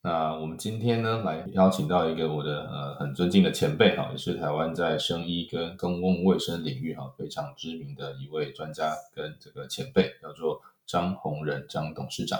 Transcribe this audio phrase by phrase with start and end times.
[0.00, 12.38] 那我们今天呢，来邀请到一个我的呃很尊敬的前辈哈，也是台湾在生医跟公共卫生领域哈非常知名的一位专家跟这个前辈，叫做张宏仁张董事长。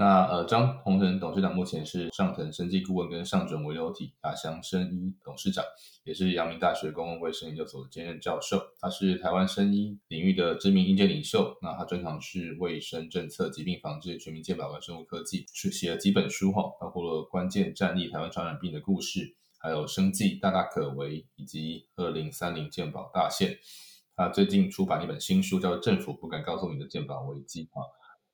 [0.00, 5.62] 那呃，张宏成董事长目前是上腾生技顾问跟上准微流体亚翔生医董事长，
[6.04, 8.58] 也是阳明大学公共卫生研究所的兼任教授。
[8.80, 11.54] 他是台湾生医领域的知名意见领袖。
[11.60, 23.58] 那他专长是卫生政策、疾病防治、全民健保跟生物科技，是写了几本书哈，包括了关键战役、台湾传染病的故事，还有生计大大可为，以及二零三零健保大限。
[24.16, 27.82] 他最近出版一本新书，叫做《政府不敢告诉你的健保危机》哈。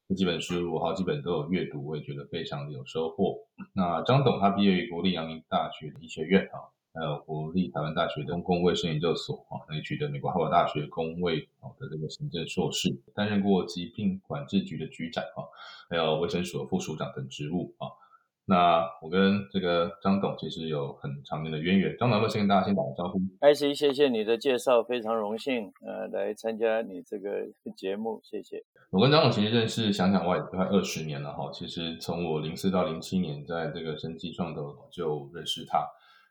[0.08, 3.38] 这几本书我好几本都有阅读，我也觉得非常的有收获。
[3.72, 15.42] 那张董他毕业于国立阳明大学医学院啊，还有国立台湾大学公共卫生研究所啊，也取得美国哈佛大学公卫的这个行政硕士，担任过疾病管制局的局长啊，
[15.90, 17.90] 还有卫生所副署长等职务啊。
[18.48, 23.18] 那我跟这个张董其实有很长年的渊源，张董要先跟大家先打个招呼。
[23.40, 28.62] 艾希，谢谢你的介绍，非常荣幸呃来参加你这个 节目，谢谢。
[28.90, 31.50] 我跟张董其实认识，想想我也快二十年了哈。
[31.52, 35.84] 其实从我零四到零七年在这个生机创投就认识他，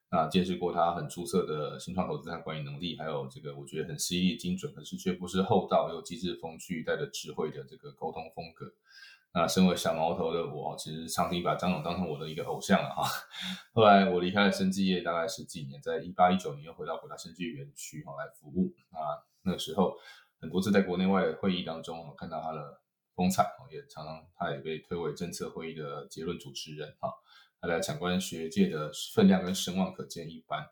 [0.09, 8.71] 那见识过他很出色的新创投资和管理能力，还有这个我觉得很犀利精准，可是却不是厚道又机智风趣带着智慧的这个沟通风格。
[9.35, 13.03] 那身为小毛头的我，其实长期把张总当成我的一个偶像了哈。
[13.75, 19.19] 后来我离开了生技业大概十几年，在一八一九年又回到国家生技园区哈来服务啊。
[19.43, 19.93] 那个时候
[20.39, 22.79] 很多次在国内外的会议当中，我看到他的
[23.13, 27.13] 风采也常常他也被推为政策会议的结论主持人哈。
[27.59, 30.65] 他在抢官学界的分量跟声望可见一斑。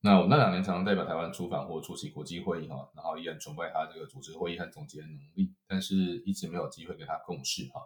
[0.00, 5.94] 那我那两年常常代表台湾出访或出席国际会议哈，然后依然崇拜他这个组织会议和总结的能力，但是
[6.24, 7.80] 一直没有机会跟他共事哈。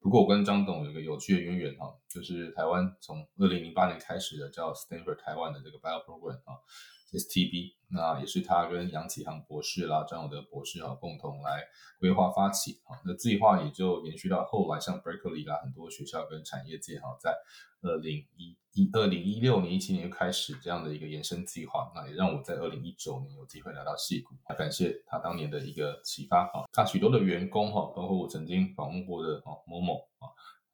[0.00, 6.56] 不过我跟张董有一个有趣的渊源哈，就是台湾从二零零八年开始的叫 Stanford 台湾的这个 Bio Program 啊
[7.12, 11.64] ，STB，那也是他跟杨启航博士啦、张永德博士哈共同来
[11.98, 17.36] 规划发起哈，那计划也就延续到后来，像 Berkeley 啦很多学校跟产业界哈在。
[17.82, 26.68] 二零一一二零一六年一七年就开始这样的一个延伸计划，那也让我在二零一九年有机会来到戏谷，感谢他当年的一个启发啊。
[26.74, 30.28] 他许多的员工哈，包括我曾经访问过的哦某某啊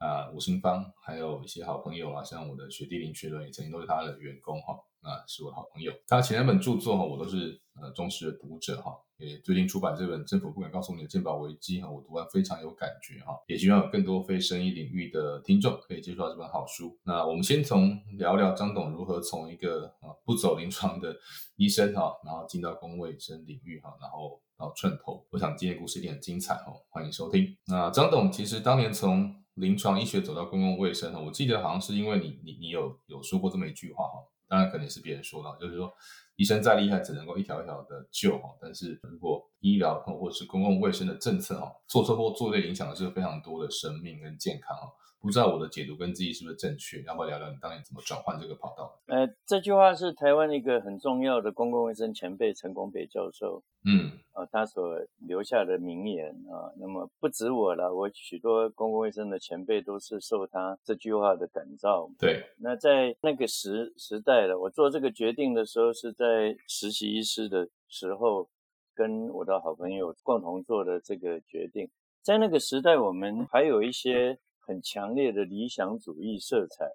[0.05, 4.77] 啊吴新芳，还有一些好朋友啊，像我的学弟林学伦也曾经都是他的员工哈。
[5.07, 5.93] 啊，是我的好朋友。
[6.09, 8.93] 他前两本著作哈，我都是呃忠实的读者哈。
[9.19, 13.33] 也最近出版这本《政府不敢告诉你的鉴宝危机》哈，我读完非常有感觉哈。
[13.47, 16.99] 也希望有更多非生意领域的听众可以接触到这本好书。
[17.05, 21.17] 那我们先从聊聊张董如何从一个啊不走临床的
[21.57, 25.25] 医生哈，然后进到公共卫生领域哈，然后到寸头。
[25.31, 27.57] 我想今天故事一定很精彩哈，欢迎收听。
[27.69, 34.19] 那张董其实当年从临床医学走到公共卫生哈，我记得好像是因为你你你有有说过这么一句话哈。
[34.49, 35.93] 当然肯定是别人说的，就是说
[36.37, 38.51] 医生再厉害，只能够一条一条的救哈。
[38.61, 44.93] 但是如果医疗或者是公共卫生的政策哈，做错或做对，影响的是非常多的生命跟健康哈。
[45.21, 47.03] 不知道我的解读跟自己是不是正确？
[47.03, 49.01] 要不要聊聊你当年怎么转换这个跑道？
[49.07, 56.71] 呃，这句话是台湾一个很重要的公共卫生前辈陈功北教授，嗯，啊，他所留下的名言啊。
[56.79, 62.09] 那么不止我了，我许多公共卫生的前辈都是受他这句话的感召。
[62.21, 68.49] 对，那在那个时时代了我做这个决定的时候，是在实习医师的时候，
[68.95, 71.91] 跟我的好朋友共同做的这个决定。
[72.23, 74.39] 在那个时代，我们还有一些。
[74.67, 76.91] 很强烈的理想主义色彩，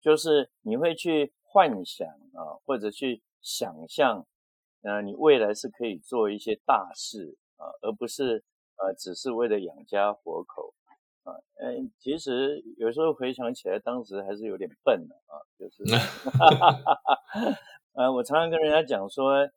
[0.00, 4.26] 就是你会去幻想啊，或者去想象，
[4.82, 8.44] 呃，你未来是可以做一些大事啊，而不是
[8.76, 10.74] 呃，只是为了养家活口
[11.24, 11.34] 啊。
[11.60, 15.82] 嗯，其实有时候回想起来，当时还是有点笨的啊，就是
[17.94, 19.50] 呃，我常常跟人家讲说，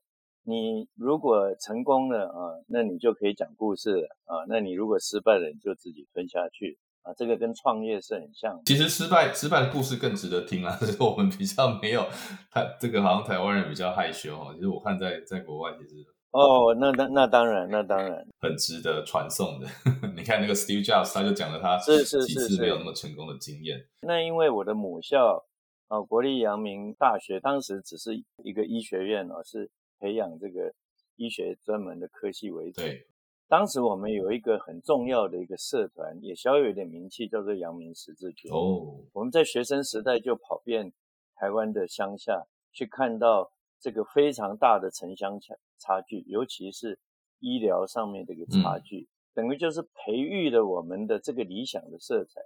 [0.43, 6.77] 你如果成功了啊，那你就可以讲故事了啊，那你如果失败了，你就自己吞下去。
[7.05, 8.59] 啊，这个跟创业是很像。
[8.65, 12.03] 其实失败失败的故事更值得听啊，只是我们比较没有，
[12.51, 14.51] 他这个好像台湾人比较害羞哈。
[14.55, 19.67] 其实我看在在国外，其实哦，那那那当然，那当然很值得传颂的。
[20.17, 23.85] 你看那个 Steve Jobs，他就讲了他是是几次没有那么成功的经验。
[24.01, 25.45] 那因为我的母校
[25.87, 29.69] 啊，国立阳明大学当时只是一个医学院哦，是
[29.99, 30.73] 培养这个
[31.15, 32.81] 医学专门的科系为主。
[32.81, 33.05] 对，
[33.47, 38.51] 当时我们有一个很重要的一个社团，也小有一点名气，叫做阳明十字军。
[38.51, 40.91] 哦，我们在学生时代就跑遍
[41.35, 46.97] 台湾的乡下，去看到这个非常大的城乡差差距，尤其是
[47.39, 52.41] 医疗上面的一个差距，等于就是培育了我们的这个理想的色彩。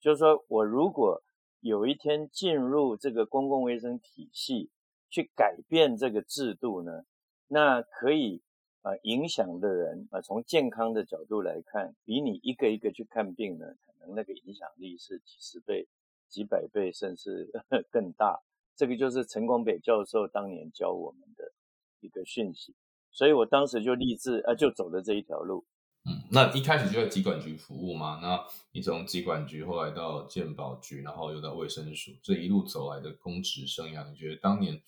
[0.00, 1.22] 就是说我如果
[1.60, 4.70] 有一天进入这个公共卫生体系，
[5.10, 7.04] 去改变这个制度呢，
[7.46, 8.42] 那可以
[8.82, 15.86] 啊影响的人啊，从健康的角度来看，比你一个一个去看病呢，可能那个影响力是几十倍、
[16.28, 17.50] 几百倍，甚至
[17.90, 18.40] 更大。
[18.76, 21.52] 这个就是陈光北教授当年教我们的
[22.00, 22.74] 一个讯息，
[23.10, 25.66] 所以我当时就立志啊，就走了这一条路。
[26.06, 28.20] 嗯，那一开始就在疾管局服务嘛？
[28.22, 28.42] 那
[28.72, 34.80] 你从疾管局后来到健保局，然后又到卫生署，这一路走来的公职生涯，你觉得当年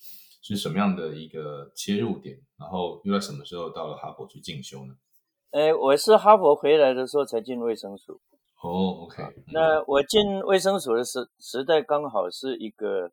[0.43, 2.37] 是什么样的一个切入点？
[2.59, 4.95] 然后又在什么时候到了哈佛去进修呢？
[5.53, 8.21] 哎，我是哈佛回来的时候才进卫生署。
[8.63, 9.23] 哦，OK。
[9.53, 13.11] 那我进卫生署的时时代刚好是一个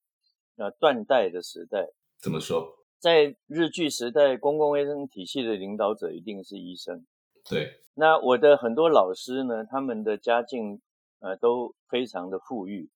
[0.58, 1.90] 呃断代的时代。
[2.22, 2.76] 怎么说？
[3.00, 7.06] 在日据时代，公共卫生体系的领导者一定是医生。
[7.50, 7.82] 对。
[7.96, 10.82] 那我的很多老师呢，他们的家境
[11.20, 12.90] 呃都非常的富裕，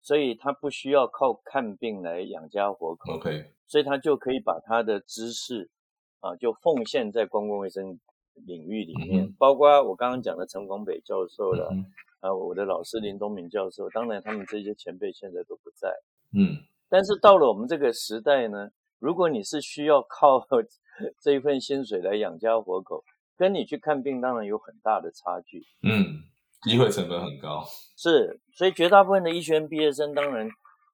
[0.00, 3.14] 所以他不需要靠看病来养家活口。
[3.14, 5.70] OK，所以他就可以把他的知识
[6.20, 7.98] 啊，就奉献在公共卫生
[8.34, 11.70] 领域里面，包括我刚刚讲的陈光北教授了，
[12.20, 15.92] 啊，我的老师林东明教授，当然他们这些前辈现在都不在。
[16.32, 16.56] 嗯，
[16.88, 20.46] 但是到了我们这个时代呢，如果你是需要靠
[21.22, 23.04] 这一份薪水来养家活口。
[23.38, 25.64] 跟你去看病，当然有很大的差距。
[25.84, 26.24] 嗯，
[26.62, 27.64] 机会成本很高。
[27.96, 30.48] 是，所以绝大部分的医学院毕业生，当然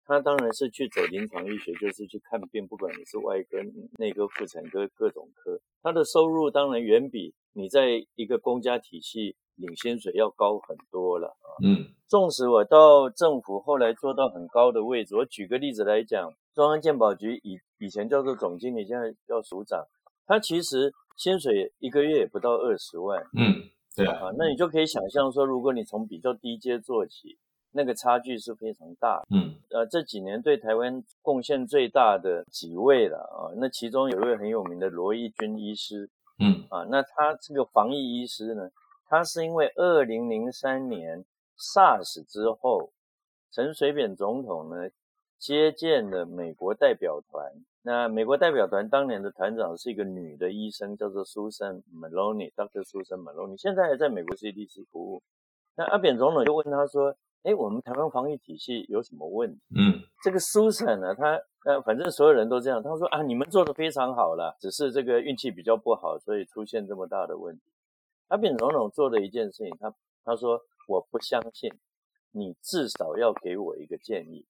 [0.06, 3.58] 他当然是去走临床医学，就是去看病，不管你是外科、
[3.98, 11.48] 内科、妇产科各种科，他的收入当然远比你在一个公家体系领薪水要高很多了啊。
[11.62, 19.84] 嗯，纵使我到政府后来做到很高的位置，我举个例子来讲，中央健保局以以前叫做总经理，现在叫署长，
[20.26, 20.92] 他其实。
[21.16, 27.38] 薪水一个月也不到二十万，嗯，对啊，那你就可以想象说，如果你从比较低阶做起，
[27.70, 29.22] 那个差距是非常大。
[29.30, 38.68] 嗯，呃，这几年对台湾贡献最大的几位了啊，那其中有一位很有名的罗义军医师，嗯，啊，那他这个防疫医师呢，
[39.06, 41.24] 他是因为二零零三年
[41.56, 42.92] SARS 之后，
[43.52, 44.88] 陈水扁总统呢
[45.38, 47.52] 接见了美国代表团。
[47.86, 52.82] 那美国代表团当年的团长是一个女的医生，叫做 Susan Maloney，Dr.
[52.82, 55.22] Susan Maloney，现在还在美国 CDC 服务。
[55.76, 57.14] 那阿扁总统就问他说
[57.44, 67.62] ：“哎，我们台湾防疫体系有什么问题？”嗯，这个 Susan 呢，他呃，反正所有人都这样，他说：“啊，你们做的非常好了，只是这个运气比较不好，所以出现这么大的问题。”
[68.28, 69.94] 阿扁总统做的一件事情，他
[70.24, 70.58] 他说
[70.88, 71.70] ：“我不相信，
[72.32, 74.46] 你至少要给我一个建议。”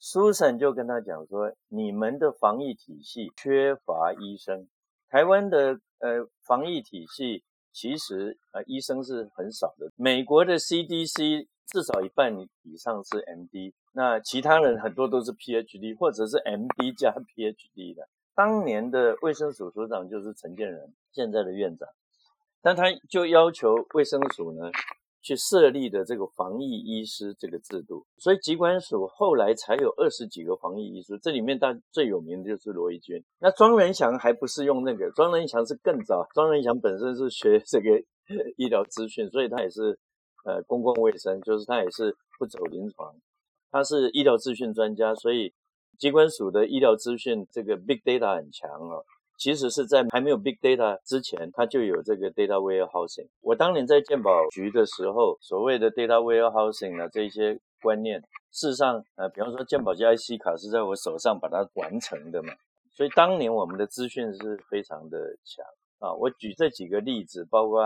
[0.00, 4.68] 苏珊就跟他讲说：“你们的防疫体系缺乏医生，
[5.08, 7.42] 台湾的呃防疫体系
[7.72, 9.90] 其实呃医生是很少的。
[9.96, 18.08] 美国的 CDC 至少一半以上是 MD，那其他人很多都是 PhD 或者是 MD 加 PhD 的。
[18.34, 21.88] 当年的卫生署署长就是陈建仁，现在的院长，
[22.62, 24.70] 但他就要求卫生署呢。”
[25.20, 33.22] 去设立的这个防疫医师这个制度，所以疾管署后来才有二十几个防疫医师，这里面大最有名的就是罗一军。
[33.38, 36.26] 那庄仁祥还不是用那个，庄仁祥是更早。
[36.34, 38.00] 庄仁祥本身是学这个
[38.56, 39.98] 医疗资讯，所以他也是
[40.44, 43.14] 呃公共卫生，就是他也是不走临床，
[43.70, 45.52] 他是医疗资讯专家，所以
[45.98, 49.04] 疾管署的医疗资讯这个 big data 很强哦。
[49.38, 53.28] 其实是在还没有 big data 之前，它就有这个 data warehousing。
[53.40, 62.52] 我当年在鉴宝局的时候，所谓的 data warehousing 啊，这些观念，事实上，呃，比方说鉴宝局 IC 卡是在我手上把它完成的嘛。
[62.90, 65.64] 所以当年我们的资讯是非常的强
[66.00, 66.12] 啊。
[66.14, 67.82] 我举这几个例子，包括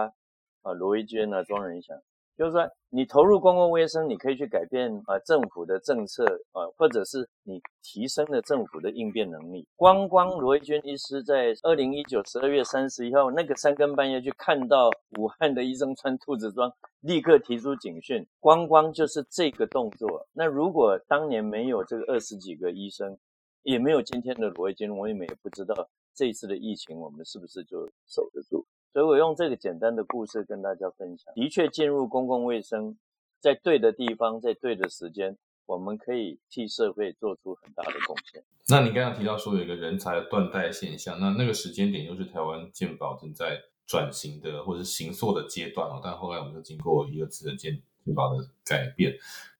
[0.62, 2.00] 啊罗维娟啊庄仁祥。
[2.36, 9.66] 就是说，你投入公共卫生，你可以去改变啊政府的政策啊，或者是你提升了政府的应变能力。
[9.76, 18.26] 光光罗伊娟医师在二零一九十二月三十一号那个三更半夜去看到武汉的医生穿兔子装，立刻提出警讯。
[18.40, 20.26] 光光就是这个动作。
[20.32, 23.16] 那如果当年没有这个二十几个医生，
[23.62, 28.66] 也没有今天的罗伊娟，我也没不知道这一次的疫情我们是不是就守得住。
[28.92, 32.98] 所以我用这个简单的故事跟大家分享，的确进入公共卫生，
[33.40, 38.44] 在对的地方，在对的时间，我们可以替社会做出很大的贡献。
[38.68, 49.14] 那你刚刚提到说有一个人才断代现象，那那个时间点又是台湾健保正在转型的或是行塑的阶段哦，但后来我们又经过一个次的健健保的改变。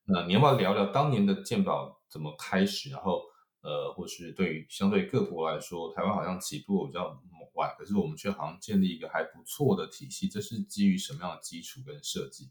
[0.05, 2.91] 那你要不要聊聊当年的健保怎么开始？
[2.91, 3.23] 然后
[3.63, 7.17] 呃，或是对于相对各国来说，台湾好像起步比较
[7.55, 12.51] 晚，可是我们却好像建立一个还不错的体系，这是基于什么样的基础跟设计？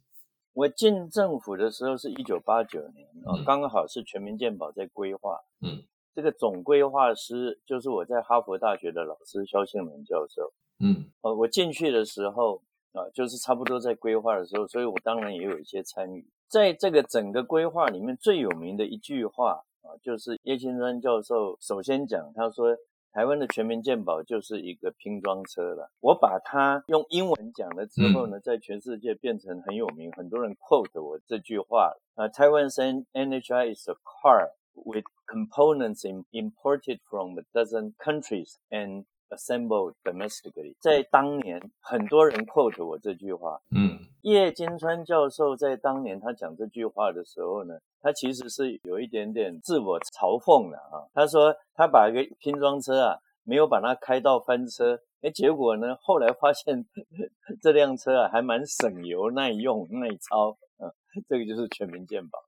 [0.53, 5.39] 我进政府的时候是一九八九年啊，刚好是全民健保在规划。
[5.61, 10.53] 嗯，这个总规划师就是我在哈佛大学的老师肖庆伦教授。
[10.79, 16.29] 嗯，呃，我进去的时候啊，就是差不多在规划的时候，所以我当然也有一些参与。
[16.49, 22.77] 在这个整个规划里面，最有名的一句话啊，就是叶青川教授首先讲，他说。
[23.13, 25.91] 台湾的全民健保就是一个拼装车了。
[25.99, 31.91] 我把它用英文讲了之后呢，在全世界变成很有名，很多人 quote 我这句话。
[32.15, 32.77] 啊，Taiwan's
[33.11, 40.75] NHI is a car with components imported from a dozen countries and assembled domestically。
[40.79, 43.59] 在当年，很多人 quote 我这句话。
[43.75, 47.73] 嗯，叶金川教授在当年他讲这句话的时候呢。
[48.03, 51.05] 他其实是有一点点自我嘲讽的啊。
[51.13, 56.83] 他说他把一个拼装车啊，没有把它开到翻车，哎，结果呢，后来发现
[57.61, 60.89] 这辆车啊还蛮省油、耐用、耐操啊。
[61.29, 62.39] 这个就是全民健保。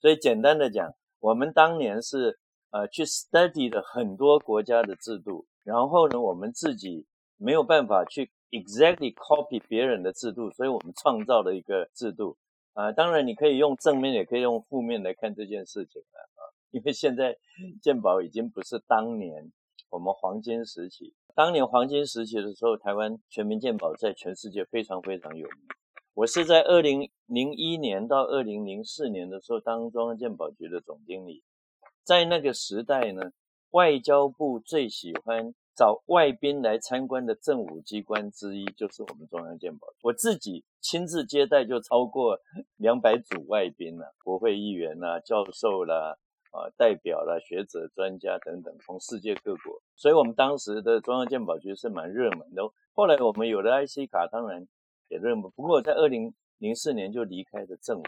[0.00, 2.40] 所以简单的讲，我们当年是
[2.70, 7.04] 呃去 study 的很多国家的制度，然后呢，我们自己
[7.38, 12.36] 没有办法去 exactly copy 别人的制度，所以我们创造了一个制度。
[12.74, 16.54] 啊，当然你可以用正面，也可以用负面来看这件事情了啊。
[16.70, 17.36] 因为现在
[17.82, 19.50] 鉴宝已经不是当年
[19.90, 21.14] 我们黄金时期。
[21.34, 25.58] 当年黄金时期的时候，台湾全民鉴宝在全世界非常非常有名。
[26.14, 31.42] 我是在二零零一年到二零零四年的时候当中央鉴宝局的总经理，
[32.04, 33.32] 在那个时代呢，
[33.76, 35.52] 外交部最喜欢。
[35.78, 39.86] 找外宾来参观的政府机关之一就是我们中央健保。
[40.00, 42.40] 我自己亲自接待就超过
[42.80, 46.16] 两百组外宾了，国会议员啦、教授啦、
[46.50, 49.82] 啊代表啦、学者、专家等等，从世界各国。
[49.96, 52.62] 所以，我们当时的中央健保局是蛮热门的。
[52.94, 54.66] 后来我们有了 IC 卡，当然
[55.08, 55.50] 也热门。
[55.54, 58.04] 不过，在二零零四年就离开了政府，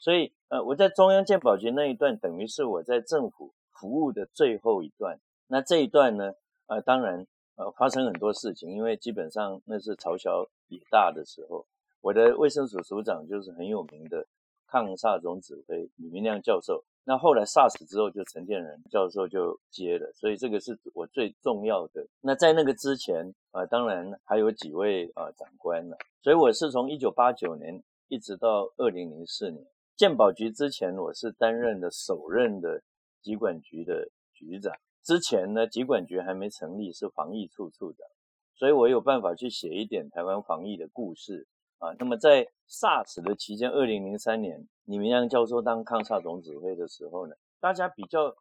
[0.00, 5.18] 所以呃，我在中央健保局那一段，等于是我在政府服务的最后一段。
[5.46, 6.32] 那这一段呢？
[6.66, 7.26] 呃，当然，
[7.56, 11.66] 呃，发生很多事情，因为基本上那是朝小野大的时候，
[12.00, 14.26] 我的卫生署署长就是很有名的
[14.66, 16.82] 抗萨总指挥李明亮教授。
[17.04, 22.06] 那后来 SARS 之后，就陈建仁教授就接了，所以这个是我最重要的。
[22.22, 29.62] 那在那个之前，啊，当然还有几位啊长官呢，所以我是从一九八九年一直到二零零四年，
[29.94, 32.80] 健保局之前我是担任的首任的
[33.24, 34.72] 疾管局的局长。
[35.02, 38.06] 之前呢，疾管局还没成立，是防疫处处长，
[38.54, 41.46] 所以我有办法去写一点台湾防疫的故事
[41.78, 41.92] 啊。
[41.98, 48.34] 那么在 SARS 的期间，二零零三年，李明阳教授当抗 s 总指挥的时候呢，大家比较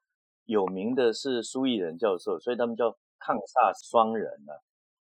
[0.46, 4.54] 有名的是苏益仁教授，所以他们叫抗 s 双人啊。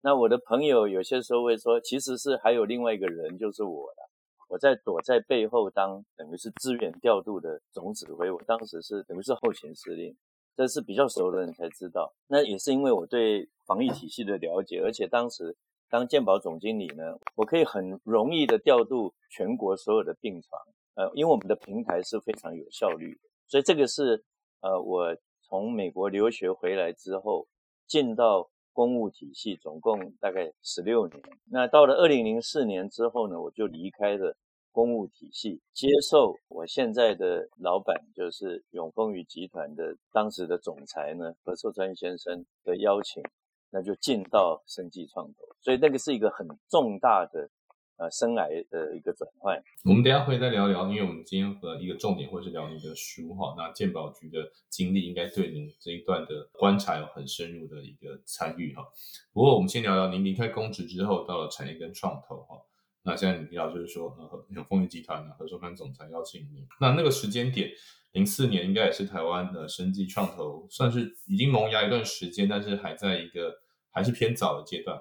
[0.01, 4.09] 那我的朋友有些时候会说，其实是还有另外一个人，就是我了。
[4.53, 10.15] 我在躲在背后当等于是资源调度的总指挥，我当时是等于是后勤司令。
[10.55, 15.57] 这是比较熟的人才知道，那也是因为我对防疫体系的了解，而且当时
[15.89, 20.61] 当健保总经理呢，我可以很容易的调度全国所有的病床，
[20.93, 24.23] 呃，因为我们的平台是非常有效率的，所以这个是
[24.61, 27.47] 呃我从美国留学回来之后
[27.87, 31.19] 进到公务体系，总共大概十六年，
[31.49, 34.37] 那到了二零零四年之后呢，我就离开了。
[34.73, 43.21] 公务体系接受我现在的老板，就是永丰宇集团的当时的总裁呢何寿川先生的邀请，
[43.69, 47.47] 那就进到生技创投，所以那个是一个很重大的
[47.97, 49.61] 呃生癌的一个转换。
[49.85, 58.83] 我们等下会再聊聊，因为我们今天和一个重点会是聊你的书哈，那健保局的经历应该对您这一段的观察有很深入的一个参与哈。
[59.31, 62.59] 不过我们先聊聊您离开公职之后到了产业跟创投哈。
[63.05, 66.65] 那现在你提到就是说，呃，有丰裕集团的，何寿康总裁邀请你。
[66.79, 67.69] 那那个时间点，
[68.13, 73.55] 零四年应该也是台湾的生技创投算是已经萌芽一段时间，但是还在一个
[73.91, 74.97] 还是偏早的阶段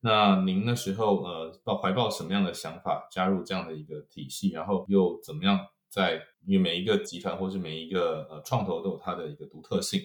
[0.00, 10.02] 那您那时候呃，抱怀抱什么样的想法加入这样的一个体系，然后又怎么样在因为每一个集团或是每一个呃创投都有它的一个独特性，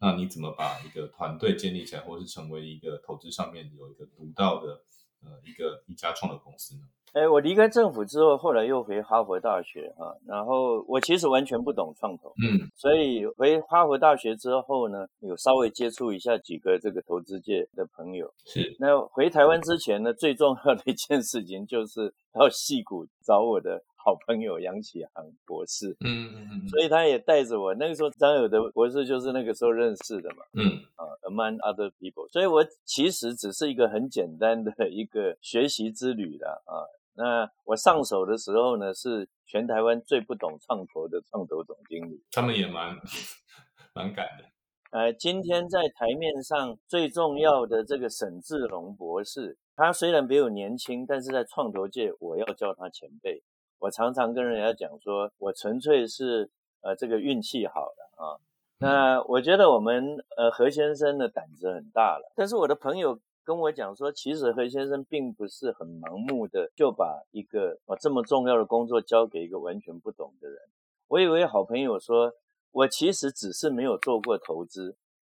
[0.00, 4.82] 那你怎么把一个团队建立起来，或是成为一个投资上面有一个独到的？
[5.24, 6.82] 呃，一个一家创投公司呢？
[7.12, 18.28] 哎，我离开政府之后，后来又回哈佛大学啊，然后我其实完全不懂创投，嗯，所以回哈佛大学之后呢，有稍微接触一下几个这个投资界的朋友。
[18.44, 23.82] 是，那回台湾之前呢，最重要的一件事情就是到戏谷找我的。
[24.04, 27.74] 好朋友杨启航博士，嗯嗯嗯，所以他也带着我。
[27.74, 32.30] 那个时候张友德博士就是那个时候认识的嘛，嗯啊，among other people。
[32.30, 36.84] 所以我其实只是一个很简单的一个学习之旅的啊。
[37.16, 42.94] 那我上手的时候呢，是全台湾最不懂创投的创投总经理，他们也蛮
[43.94, 44.44] 蛮敢的。
[44.90, 53.42] 呃，今天在台面上最重要的这个沈志龙博士，他虽然比我年轻，但是在创投界，我要叫他前辈。
[53.78, 56.50] 我常常跟人家讲说，我纯粹是
[56.80, 58.38] 呃这个运气好的啊。
[58.78, 70.58] 那我觉得我们呃何先生的胆子很大了，但是我的朋友跟我讲说，其实何先生并不是很盲目的就把一个啊这么重要的工作交给一个完全不懂的人。
[71.08, 72.32] 我有位好朋友说，
[72.72, 74.96] 我其实只是没有做过投资。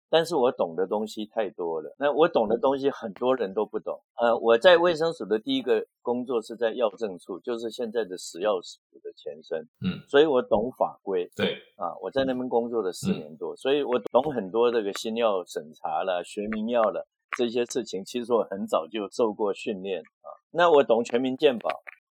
[0.10, 4.00] 但是我懂的东西太多了，那我懂的东西很多人都不懂。
[4.16, 9.60] 呃，我在卫生署的第一个工作是在药政处，就是现在的食药署的前身。
[9.82, 11.30] 嗯，所以我懂法规。
[11.36, 17.08] 对，啊，我在那边工作了四年多，所以我懂很多这个新药审查了、学名药了
[17.38, 18.04] 这些事情。
[18.06, 20.28] 其实我很早就受过训练啊。
[20.52, 21.70] 那我懂全民健保。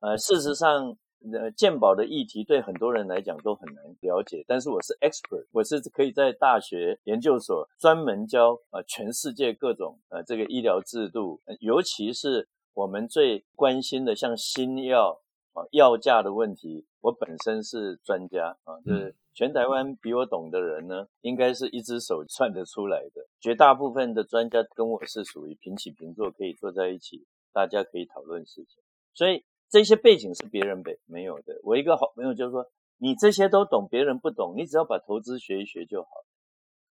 [0.02, 0.98] 呃，事实上。
[1.34, 15.20] 呃，鉴宝的议题对很多人来讲都很难了解，但是我是 expert，我是可以在大学研究所专门教呃全世界各种呃这个医疗制度，尤其是我们最关心的像新药
[15.54, 28.84] 啊药价的问题，我本身是专家啊，就是全台湾比我懂的人呢，应该是一只手算得出来的，绝大部分的专家跟我是属于平起平坐，可以坐在一起，大家可以讨论事情，
[29.16, 29.44] 所以。
[29.70, 31.60] 这些背景是别人没没有的。
[31.64, 32.66] 我一个好朋友就说
[32.98, 36.10] ：“你这些都懂，别人不懂，你只要把投资学一学就好。”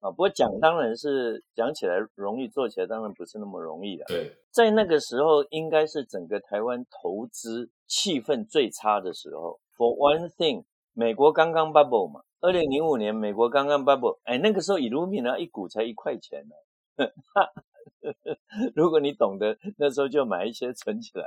[0.00, 4.04] 啊，不过讲当然是讲起来容易，做起来当然不是那么容易的。
[4.06, 9.60] 对，在那个时候，应该是整个台湾投资气氛最差的时候。
[9.76, 16.54] For one thing，美国刚刚 bubble 嘛，二零零五年美国刚刚 bubble，哎，那个时候以卢米呢一股才一块钱呢。
[18.74, 21.24] 如果你懂得，那时候就买一些存起来，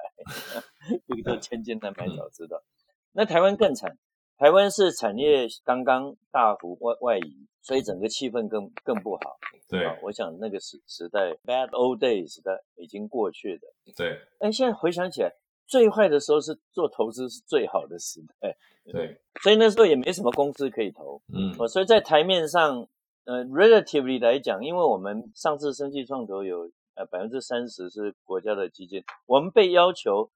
[1.07, 2.62] 这个叫千金难买早知道。
[3.12, 3.97] 那台湾更惨，
[4.38, 9.38] 台湾是产业刚刚大幅外外移，所以整个气氛更更不好。
[9.69, 13.67] 对，我想那个时时代 bad old days 的已经过去的。
[13.95, 15.31] 对，哎，现在回想起来，
[15.67, 18.57] 最坏的时候是做投资是最好的时代。
[18.91, 21.21] 对， 所以那时候也没什么公司可以投。
[21.33, 22.88] 嗯，所以在台面上。
[23.25, 30.29] 呃，relatively 来讲，因为我们上次生计创投有呃百分之三十是国家的基金，我们被要求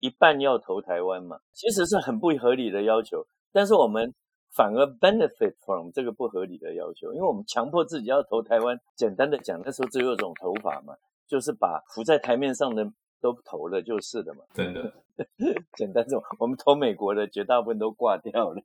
[0.00, 4.14] 一半要投台湾嘛，其实是很不合理的要求，但是我们
[4.56, 8.80] 反而 benefit from 这个不合理的要求，因为我们强迫自己要投台湾。
[8.96, 10.94] 简单的讲，那时候只有一种投法嘛，
[11.28, 14.40] 就是把浮在台面上的都投了就是的嘛。
[14.54, 14.90] 真的，
[15.76, 18.62] 简单这种，我们投美国的绝大部分都挂掉了，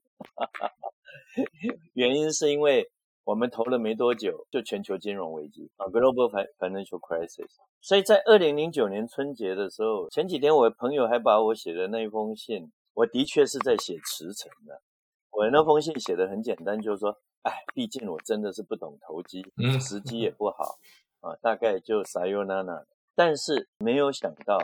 [1.92, 2.90] 原因是因为。
[3.26, 7.50] 我们投了没多久，就全球金融危机啊，global financial crisis。
[7.82, 14.80] 所以在二零零九年春节的时候，前几天我朋友还把我写的那封信，我的确是在写辞呈的。
[15.32, 19.44] 我那封信写的很简单，就是说，哎，毕竟我真的是不懂投机，
[19.82, 20.78] 时机也不好
[21.22, 22.86] 啊，大概就 sayonara。
[23.16, 24.60] 但是没有想到，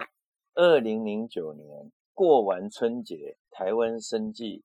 [0.53, 4.63] 二零零九年过完春节，台湾生技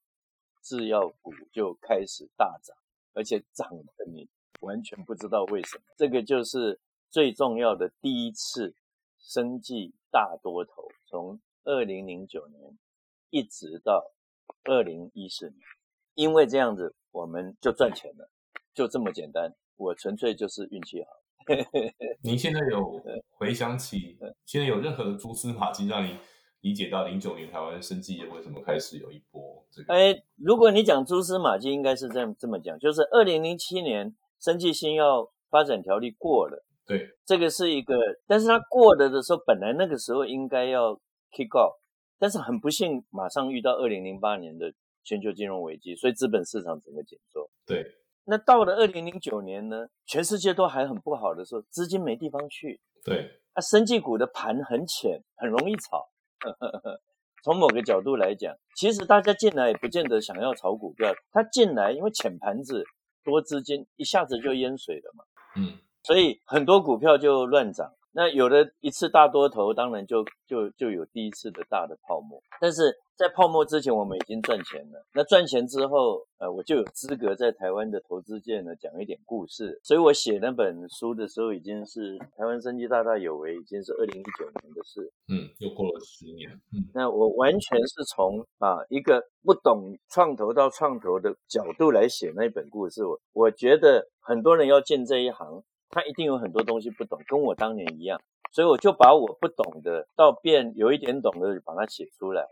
[0.61, 2.77] 制药股就开始大涨。
[3.17, 8.75] 而且涨的你完全不知道为什么，这个就是最重要的第一次
[9.17, 12.77] 生计大多头，从二零零九年
[13.31, 14.13] 一直到
[14.65, 15.59] 二零一四年，
[16.13, 18.29] 因为这样子我们就赚钱了，
[18.75, 19.51] 就这么简单。
[19.77, 21.09] 我纯粹就是运气好。
[22.21, 26.15] 您现在有回想起，现在有任何的蛛丝马迹让你？
[26.61, 29.93] 理解到零九年台湾生技业为什么开始有一波这个？
[29.93, 40.93] 哎，如果你讲蛛丝马迹，应该是这样这么讲，就是二零零七年生技新药发展条例过了，对，这个是一个，但是它过了的时候，本来那个时候应该要
[41.31, 41.77] kick off，
[42.17, 47.49] 但是很不幸，马上遇到二零零八年的全球金融危机，所以资本市场整个紧缩。
[47.65, 47.85] 对，
[48.25, 56.09] 那到了二零零九年呢，全世界都还很不好的时候，资金没地方去，对，那生技股的盘很浅，很容易炒。
[57.43, 62.83] 从某个角度来讲，其实大家进来也不见得想要炒股票，他进来因为浅盘子
[63.23, 65.23] 多资金，一下子就淹水了嘛。
[65.55, 67.93] 嗯，所以很多股票就乱涨。
[68.17, 72.41] 那有了一次大多头，当然就就就有第一次的大的泡沫。
[72.59, 75.05] 但是在泡沫之前，我们已经赚钱了。
[75.13, 79.79] 那赚钱之后，呃，我就有资格在台湾的投资界呢讲一点故事。
[79.83, 85.13] 所以我写那本书的时候，已经是台湾生机大大有为，已经是二零一九年的事。
[85.27, 86.49] 嗯，又过了十年。
[86.73, 93.05] 嗯，那我完全是从啊一个不懂创投到创投的角度来写那本故事。
[93.05, 95.63] 我我觉得很多人要进这一行。
[95.89, 98.21] 他一定有很多东西不懂，跟我当年一样，
[98.51, 102.45] 所以我就把我不懂的到变有一点懂的，把它写出来。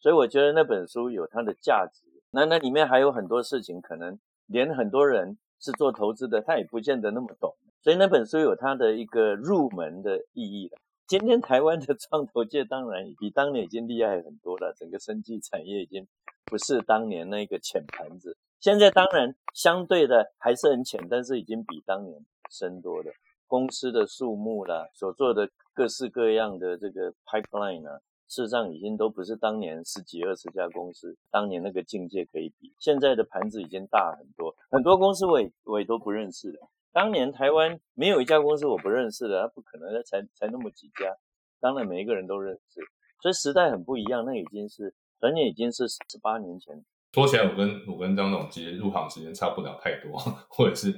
[0.00, 2.02] 所以我觉得那本书有它的价值。
[2.30, 7.54] 那那里面还有很多事情，可能连很多人是做投资的，他也不见得那么懂。
[7.82, 10.78] 所以那本书有它的一个入门的意义了。
[11.06, 16.06] 今天台湾的创投界当然比当年已经厉害很多了，整个生技产业已经
[16.44, 18.36] 不是当年那个浅盘子。
[18.60, 22.24] 现在当然相对的还是很浅，但是已经比当年。
[22.50, 23.10] 深多的
[23.46, 32.72] 公司的数目啦，所做的各式各样的这个 pipeline 呢，事实上已经都不是当年十几二十家公司当年那个境界可以比。
[32.78, 36.58] 现在的盘子已经大很多，很多公司我也我也都不认识的。
[36.92, 41.16] 当年台湾没有一家公司我不认识的，他不可能才才那么几家。
[41.60, 42.80] 当然每一个人都认识，
[43.20, 44.24] 所以时代很不一样。
[44.24, 46.84] 那已经是转眼已经是十八年前。
[47.12, 50.16] 说起来，我跟我跟张总其实入行时间差不了太多，
[50.48, 50.94] 或者是。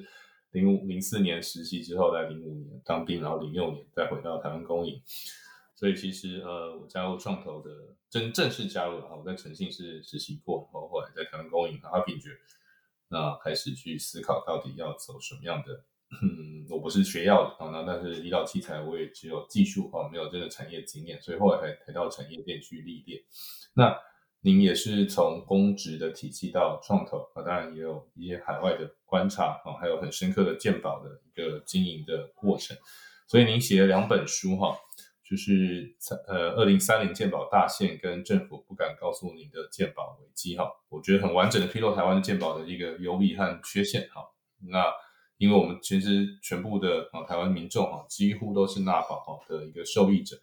[0.53, 5.03] 零五零四年实习之后，在零五年当兵，然后零六年再回到台湾公营，
[5.75, 7.71] 所以其实呃，我加入创投的
[8.11, 12.31] 真正式加入了，我在诚信是实习过，然后后来在台湾公营和阿品觉，
[13.09, 15.85] 那开始去思考到底要走什么样的，
[16.23, 23.23] 嗯，我不是学药的啊，那但是医疗器材我也只有技术啊，没有真的产业经验，所以后来才才到产业链去历练，
[23.75, 23.97] 那。
[24.45, 32.77] 您也是从公职的体系到创投啊，当然也有一些海外的观察啊，还有很深刻的鉴宝的一个经营的过程。
[33.29, 34.77] 所以您写了两本书哈，
[35.25, 35.95] 就是
[36.27, 44.25] 呃二零三零鉴宝大限跟政府不敢告诉您的鉴宝危机哈，我觉得很完整的披露台湾鉴宝的一个优劣和缺陷哈。
[44.69, 44.93] 那
[45.39, 50.37] 因为我们其实全部的啊台湾民众啊几乎都是纳保哈的一个受益者。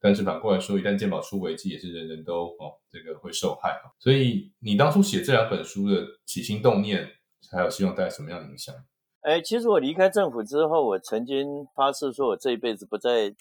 [0.00, 3.90] 但是反过来说，一旦健保出危机，也是人人都哦，这个会受害啊。
[3.98, 7.08] 所以你当初写这两本书的起心动念，
[7.50, 8.74] 还有希望带来什么样的影响？
[9.22, 13.34] 哎，其实我离开政府之后，我曾经发誓说，我这一辈子不再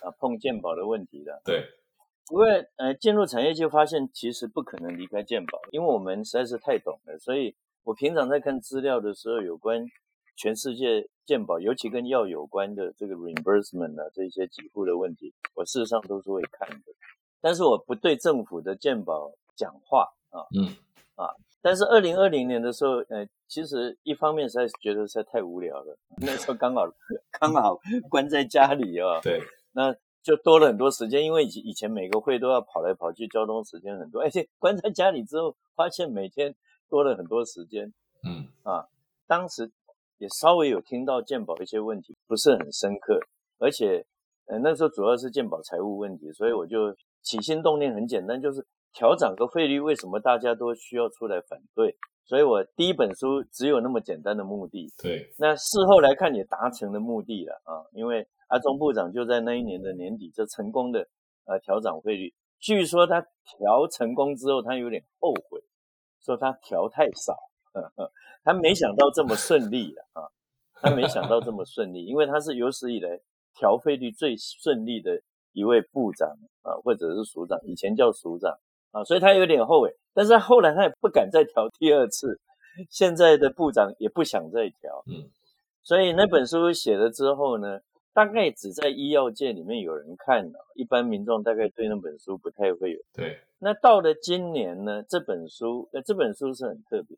[0.00, 1.42] 啊碰健保的问题了。
[1.44, 1.66] 对，
[2.32, 7.18] 因为呃进入产业就发现，其实不可能离开健保，因为我们实在是太懂了。
[7.18, 9.84] 所以我平常在看资料的时候，有关。
[10.36, 16.92] 全世界健保，尤其跟药有关的这个 reimbursement 啊，这些给付的问题，我事实上都是会看的。
[17.40, 20.76] 但是我不对政府的健保讲话啊，嗯
[21.14, 21.34] 啊。
[21.62, 26.86] 但是二零二零年的时候，呃，其实一方面实在是觉得实在太无聊了， 那时候刚好
[27.32, 29.40] 刚好关在家里啊， 对，
[29.72, 36.54] 那就多了很多时间，因为以以前每个会都要跑来跑去，交通时间很多，而且关在家里之后，发现每天
[36.88, 38.86] 多了很多时间，嗯啊，
[39.26, 39.72] 当时。
[40.18, 43.18] 也稍微有听到鉴宝一些问题，不是很深刻，
[43.58, 44.04] 而且，
[44.46, 51.96] 呃，那时候主要是鉴宝财务问题，所以我就起心动念很简单，就是调涨个费率，为什么大家都需要出来反对？
[52.24, 54.92] 所以我第一本书只有那么简单的目的。
[54.98, 61.06] 对，那事后来看也达成了目的了啊，因为阿中部长就在那一年的年底就成功的
[61.44, 65.62] 呃调涨费率，据说他调成功之后，他有点后悔，
[66.24, 67.36] 说他调太少。
[68.44, 70.22] 他没想到这么顺利的啊！
[70.80, 73.18] 他没想到这么顺利，因为他是有史以来
[73.54, 75.20] 调费率最顺利的
[75.52, 76.28] 一位部长
[76.62, 78.56] 啊，或者是署长，以前叫署长
[78.92, 79.90] 啊，所以他有点后悔。
[80.12, 82.38] 但是后来他也不敢再调第二次，
[82.90, 85.02] 现在的部长也不想再调。
[85.06, 85.28] 嗯，
[85.82, 87.80] 所以那本书写了之后呢，
[88.12, 92.98] 大概只在医药界里面有人看了，一般民众大概对那本书不太会有。
[93.14, 97.16] 对，那到了今年呢，这本书，呃，这本书是很特别。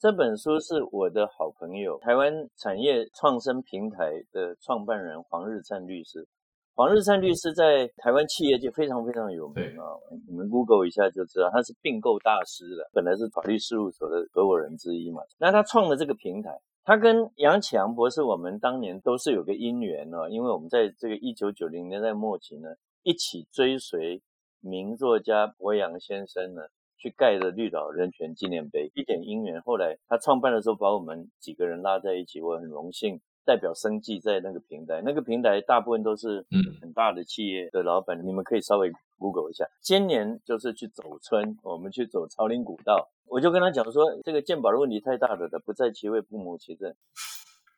[0.00, 6.26] 这本书是我的好朋友，台湾产业创生平台的创办人黄日灿律师。
[6.74, 9.92] 黄日灿律师在台湾企业界非常非常有名啊，
[10.26, 15.20] 你们 Google 一下就知道，他是并购大师了，本来是法律事务所的合伙人之一嘛。
[15.38, 22.70] 那他创的这个平台，他跟杨启阳博士，我们当年都是有个因缘哦，因为我们在这个一九九零年代末期呢，
[23.02, 24.22] 一起追随
[24.60, 26.62] 名作家博洋先生呢。
[27.00, 29.60] 去盖的绿岛人权纪念碑，一点因缘。
[29.62, 35.00] 后来他创办的时候，把我们几个人拉在一起，我很荣幸代表生计在那个平台。
[35.02, 39.64] 那个平台大部分都是嗯很大的企业的老板，你们可以稍微 Google 一下。
[39.80, 46.94] 今年就是去走村，我们去走朝林古道，我就跟他讲说，这个鉴宝的问题太大了的，不在其位不谋其政。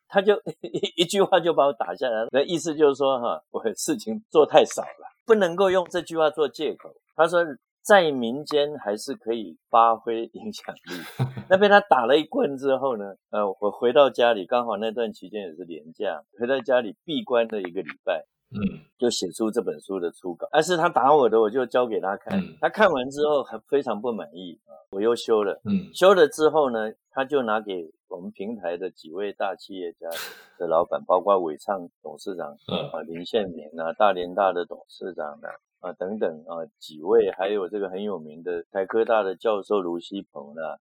[0.09, 6.93] 他就 一一句话就把我打下来，那意思就是说哈，我事情做太少了，不能够用这句话做借口。
[7.15, 7.43] 他说
[7.83, 11.25] 在民间还是可以发挥影响力。
[11.49, 18.25] 那被他打了一棍之后呢，呃，我回到家里，刚好那段期间也是年假，回到家里闭关了一个礼拜。
[18.55, 30.09] 嗯，就写出这本书的初稿，但是他打我的，我就交给他看，他看完之后还非常不满意啊，我又修了，嗯，修了之后呢，他就拿给我们平台的几位大企业家
[30.57, 32.49] 的老板，包括伟创董事长，
[32.91, 35.49] 啊，林宪明啊，大连大的董事长啊。
[35.83, 40.79] 啊，等等啊，几位，还有这个很有名的台科大的教授卢锡鹏啦，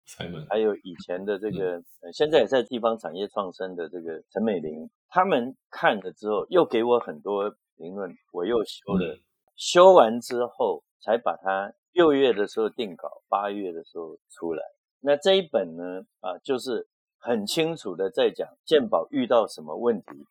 [0.49, 9.19] 还有以前的这个，现在也在地方产业创生的这个陈美玲，他们看了之后，又给我很多评论，我又修了，
[9.57, 14.63] 修完之后才把它六月的时候定稿，八月的时候出来。
[15.05, 16.87] 那这一本呢，啊，就是
[17.19, 20.27] 很清楚的在讲鉴宝遇到什么问题，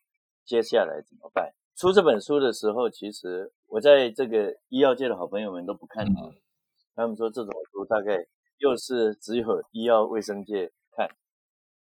[0.46, 1.52] 接下来怎么办。
[1.76, 6.30] 出这本书的时候，其实我在这个医药界的好朋友们都不看好，
[6.94, 8.26] 他们说这种书大概
[8.58, 11.08] 又是只有医药卫生界看，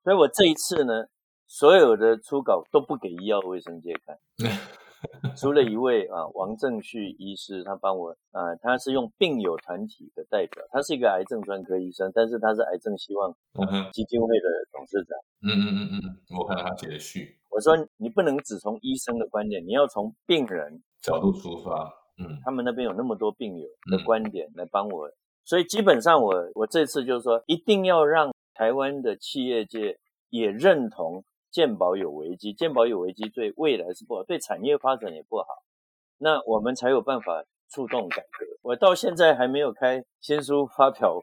[0.02, 1.06] 所以我这一次呢，
[1.46, 4.18] 所有的初稿都不给医药卫生界看。
[5.36, 13.34] 除了一位啊，王正旭医师，他帮我啊，他是用病友团体的代表，他是一个癌症专科医生，但是他是癌症希望
[13.92, 15.18] 基金会的董事长。
[15.42, 17.38] 嗯嗯嗯嗯，我看到他写的序。
[17.50, 21.92] 我说你不能只从医生的观点，你要从病人角度出发。
[22.18, 25.10] 嗯，他们那边有那么多病友的观点来帮我，
[25.44, 29.98] 所以基本上我我这次就是说，一定要让台湾的企业界
[30.30, 31.24] 也认同。
[31.52, 35.44] 健保有危机，鉴宝有危机对未来是不好，对产业发展也不好。
[36.18, 38.46] 那我们才有办法触动改革。
[38.62, 41.20] 我到现在还没有开新书发表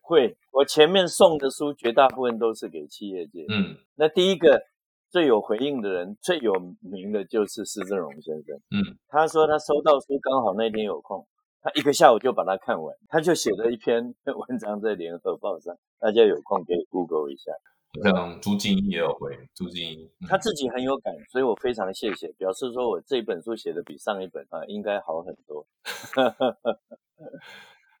[0.00, 3.44] 会，我前面送的书绝大部分都是给企业界。
[3.48, 4.62] 嗯，那第一个
[5.10, 8.56] 最有回应的人，最有名的就是施正荣先生。
[8.70, 11.26] 嗯，他说他收到书刚好那天有空，
[11.62, 14.14] 他一个下午就把它看完，他就写了一篇
[14.48, 17.50] 文章在联合报上，大家有空可以 Google 一下。
[18.02, 25.66] 像朱静怡也有回，朱静怡他自己很有感，所以我非常谢谢，表示说我这本书写的比上一本啊应该好很多。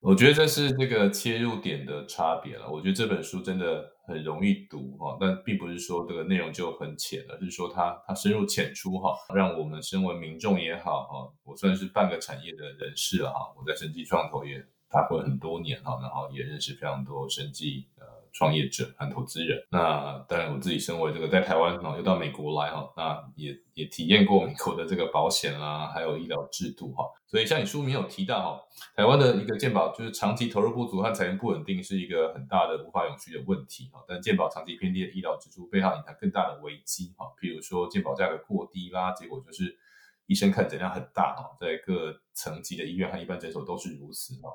[0.02, 2.70] 我觉得这是这个切入点的差别了。
[2.70, 18.13] 我觉得这本书真的很容易读哈，但并不是说这个内容就很浅，而是说它它深入浅出哈，让我们身为民众也好哈，我算是半个产业的人士了哈，我在生技创投也打过很多年哈，然后也认识非常多生技呃。
[18.34, 28.60] 创业者和投资人，那当然我自己身为这个在台湾哈，又到美国来哈，那也也体验过美国的这个保险啦， 还有医疗制度哈，所以像你书名有提到哈，
[28.96, 39.78] 台湾的一个健保就是长期投入不足和财源不稳定是一个很大的无法永续的问题哈，但健保长期偏低的医疗支出背后隐藏更大的危机哈，譬如说健保价格过低啦，结果就是
[40.26, 44.50] 医生看诊量很大哈，在各层级的医院和一般诊所都是如此哈。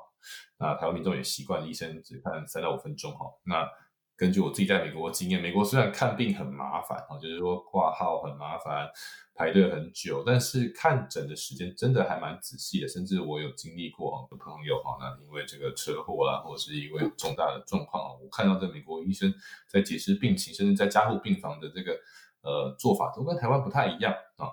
[0.58, 3.26] 那台湾民众也习惯医生只看三到五分钟哈。
[3.44, 3.68] 那
[4.16, 8.86] 根据我自己在美国的经验，美国虽然看病很麻烦哈，就是说挂号很麻烦，
[9.34, 12.86] 排队很久，但是看诊的时间真的还蛮仔细的。
[12.86, 19.32] 甚至我有经历过哈，朋友哈，那因为这个车祸啦，或者是因为重大的状况我看到这美国医生
[19.66, 21.98] 在解释病情，甚至在加护病房的这个
[22.42, 24.50] 呃做法，都跟台湾不太一样啊。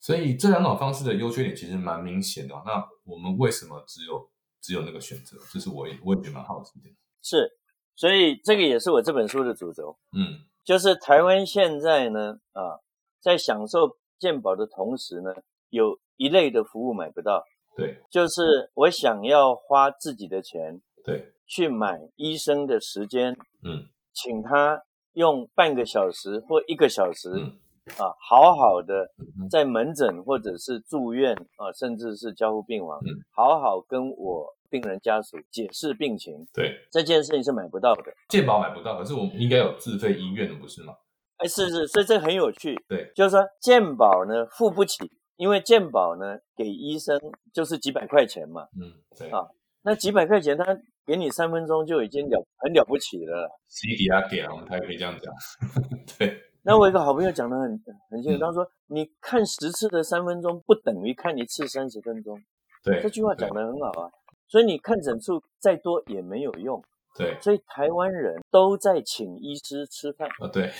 [0.00, 2.54] 所以这两种方式的优缺点其实蛮明显的。
[2.66, 4.28] 那我们为什么只有？
[4.60, 6.90] 只有那个选择，这是我我也觉得蛮好奇的。
[7.22, 7.48] 是，
[7.94, 9.96] 所以这个也是我这本书的主轴。
[10.12, 12.82] 嗯，就是台湾现在呢，啊，
[13.20, 15.30] 在享受健保的同时呢，
[15.70, 17.44] 有一类的服务买不到。
[17.76, 24.82] 对，就是我想要花自己的钱，对，去买医生的时间，嗯，请他
[25.12, 27.30] 用半个小时或一个小时，
[27.96, 29.10] 啊，好好的
[29.50, 34.54] 在门诊或者是住院啊，甚至是交互病房，好好跟我。
[34.70, 40.92] 病人家属解释病情，对这件事情是买不到的，健保买不到，可是我们应该有自费医院的，不是吗？
[41.38, 42.78] 哎，是是，所以这很有趣。
[42.86, 47.18] 对，就是说健保呢付不起，因为健保呢给医生
[47.50, 49.48] 就是几百块钱嘛，嗯，对啊，
[49.80, 55.32] 那几百块钱他给你三分钟就已经了很了不起了，C 底下给了，我们才可以这样讲。
[56.18, 62.40] 对，那我一个好朋友讲的很很清楚，他说你看十次的三分钟不等于看一次三十分钟，
[62.84, 64.10] 对，这句话讲的很好啊。
[64.48, 66.82] 所以你看诊数再多也没有用，
[67.14, 67.38] 对。
[67.40, 70.70] 所以台湾人都在请医师吃饭啊，对。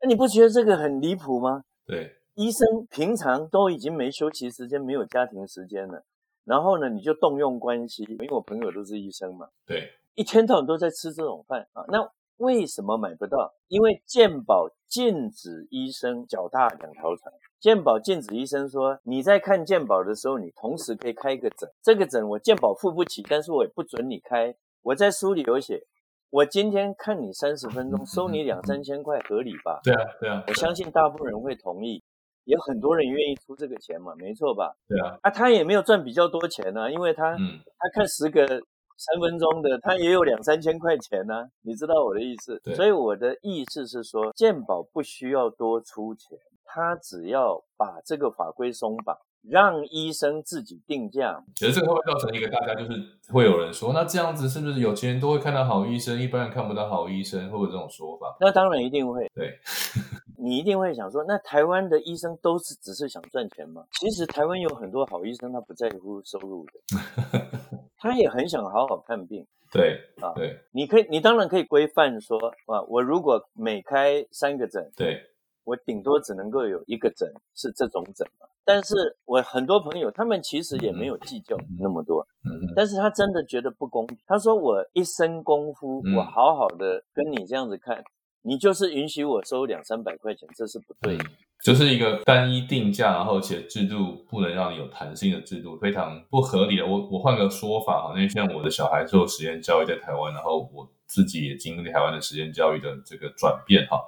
[0.00, 1.62] 那你不觉得这个很离谱吗？
[1.86, 2.16] 对。
[2.34, 6.04] 医生平常都已经没休息时间，没有家庭时间了，
[6.44, 9.92] 然后呢，你就动用关系，因为我朋友都是医生嘛，对。
[10.16, 12.00] 一天到晚都在吃这种饭啊，那
[12.38, 13.54] 为什么买不到？
[13.68, 17.32] 因为健保禁止医生脚踏两条船。
[17.60, 24.54] 健保禁止医生说，你在看健保的时候，你同时可以开一个诊，这个诊我健保付不起，但是我也不准你开。
[24.82, 25.82] 我在书里有写，
[26.28, 29.80] 我今天看你三十分钟，收你两三千块，合理吧？
[29.82, 32.02] 对啊，对啊，我相信大部分人会同意，
[32.44, 34.74] 也很多人愿意出这个钱嘛，没错吧？
[34.86, 38.60] 对啊，啊，他也没有赚比较多钱呢，因为他，嗯，他看十个
[38.96, 42.60] 三分钟的，他也有两三千块钱呢，你知道我的意思？
[42.74, 51.42] 所以我的意思是说，健保不需要多出钱，他只要把这个法规松绑，让医生自己定价。
[51.60, 52.92] 可是这个会不会造成一个大家就是
[53.30, 58.36] 会有人说，那这样子是不是有钱人都会看到好医生，一般人看不到好医生，会不会有这种说法？
[58.40, 59.58] 那当然一定会，对，
[60.38, 63.84] 你一定会想说，那台湾的医生都是只是想赚钱吗？
[63.92, 67.40] 其实台湾有很多好医生，他不在乎收入的，
[68.04, 69.46] 他也很想好好看病。
[69.72, 75.20] 对啊对你可以，你当然可以规范说，啊，我如果每开三个诊，对，
[75.64, 78.46] 我顶多只能够有一个诊是这种诊嘛。
[78.62, 84.16] 但是我很多朋友，他们其实也没有计较那么多，嗯嗯，但是他真的觉得不公平。
[84.26, 88.04] 他说我一身功夫，嗯我好好的跟你这样子看，
[88.42, 91.24] 你就是允许我收两三百块钱，这是不对的。
[91.64, 96.86] 就是一个单一定价，然后且制度不能让你有弹性的制度，非常不合理的。
[96.86, 103.98] 我我换个说法哈，因为像我的小孩做实验教育在台湾，然后我自己也经历台湾的实验教育的这个转变哈。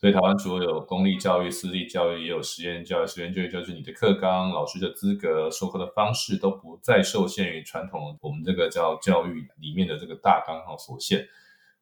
[0.00, 3.06] 所以台湾除了有公立教育、私立教育，也有实验教育。
[3.06, 11.28] 实验教育就是你的课纲、老师的资格、授课的方式都不再受限于传统我们这个叫教育里面的这个大纲哈所限。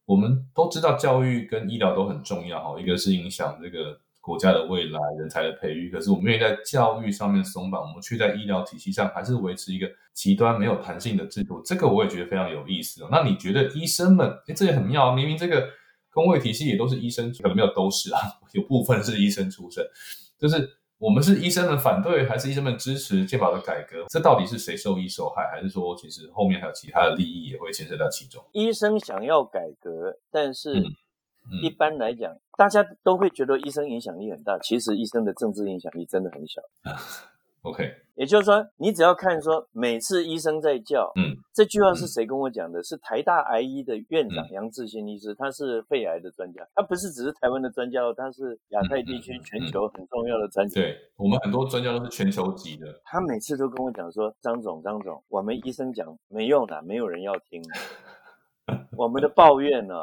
[0.04, 13.08] 我们都知道教育跟医疗都很重要哈，一个是影响这个国家的未来、人才的培育，可是我们愿意在教育上面松绑，我们却在医疗体系上还是维持一个极端没有弹性的制度，这个我也觉得非常有意思哦。
[13.12, 15.68] 那你觉得医生们，哎，这也很妙，明明这个
[16.10, 18.18] 公卫体系也都是医生，可能没有都是啊，
[18.52, 19.86] 有部分是医生出身，
[20.40, 24.06] 就是我们是医生们反对，还是医生们支持健保的改革？
[24.08, 28.42] 这到底是谁受益受害，还是说其实后面还有其他的利益也会牵涉到其中？
[28.50, 30.84] 医生想要改革，但是嗯
[31.50, 36.60] 嗯一般来讲，大家都会觉得医生影响力很大，其实医生的政治影响力真的很小。
[37.62, 37.82] OK，
[38.14, 42.80] 也就是说，你只要看说每次医生在叫，嗯，这句话是谁跟我讲的？
[42.80, 50.80] 是台大癌医的院长嗯杨志新医师，他是肺癌的专家，他不是只是台湾的专家哦，他是亚太地区全球很重要的专家。
[50.80, 57.60] 对我们很多专家都是全球级的，他每次都跟我讲说：“张总，张总，我们医生讲没用的，没有人要听。
[58.96, 59.94] 我们的抱怨呢，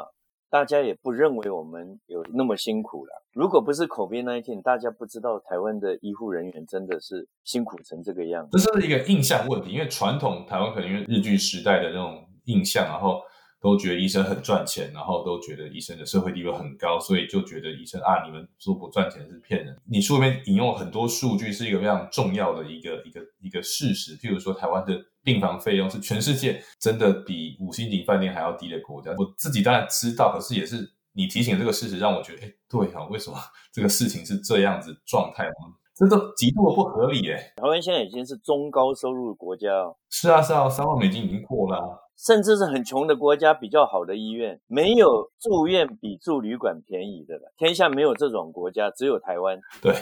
[0.54, 3.10] 大家也不认为我们有那么辛苦了。
[3.32, 8.56] 如果不是 COVID-19，大家不知道台湾的医护人员真的是辛苦成这个样子。
[8.56, 13.20] 这是一个印象问题，因为传统台湾可能因为日据时代的那种印象，然后
[13.60, 19.76] 都觉得医生很赚钱，然后都觉得医生的社会地位很高，所以就觉得医生啊，你们说不赚钱是骗人。
[19.90, 24.16] 你书里面引用很多数据，是一个非常重要的一个一个一个事实。
[24.16, 29.10] 譬如说，台湾的病房费用是全世界真的比五星级饭店还要低的国家。
[29.18, 33.36] 我自己当然知道，可是也是你提醒这个事实，让我觉得，哎，对啊，为什么
[33.72, 35.74] 这个事情是这样子状态吗？
[35.96, 37.52] 这都极度的不合理耶。
[37.56, 41.98] 台湾现在已经是中高收入的国家哦，是啊，是啊，三万美金已经过了、啊。
[42.16, 47.52] 甚至是很穷的国家，比较好的医院，没有住院比住旅馆便宜的了。
[47.56, 49.60] 天下没有这种国家，只有台湾。
[49.80, 49.94] 对，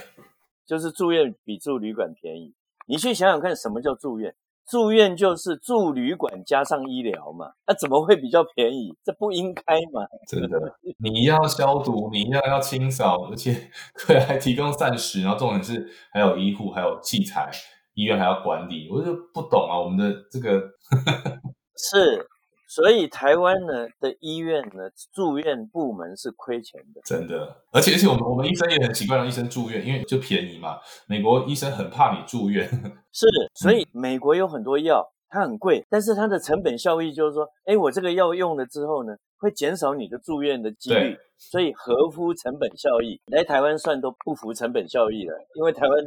[0.67, 2.55] 就是住院比住旅馆便宜。
[2.87, 4.35] 你去想想看，什么叫住院？
[4.69, 8.95] 住院就是住旅馆加上医疗嘛，那怎么会比较便宜？
[9.05, 10.07] 这不应该嘛？
[10.27, 10.59] 真的，
[11.03, 13.71] 你要消毒，你要要清扫，而且
[14.07, 17.51] 对还提供膳食，然后重点是还有医护，还有器材，
[17.95, 20.63] 医院还要管理，我就不懂啊，我们的这个
[21.77, 22.27] 是，
[22.75, 27.03] 所以台湾呢的医院呢住院部门是亏钱的。
[27.05, 30.79] 真的，而且而且我们我们医生也很习惯让医生住院，因为就便宜嘛。
[31.07, 32.67] 美国医生很怕你住院，
[33.13, 43.21] 是，所以美国有很多药，它很贵，但是它的成本效益就是说，哎，我这个药用了之后呢，会减少你的住院的几率，所以合乎成本效益。
[43.27, 45.99] 来台湾算都不符成本效益了，因为台湾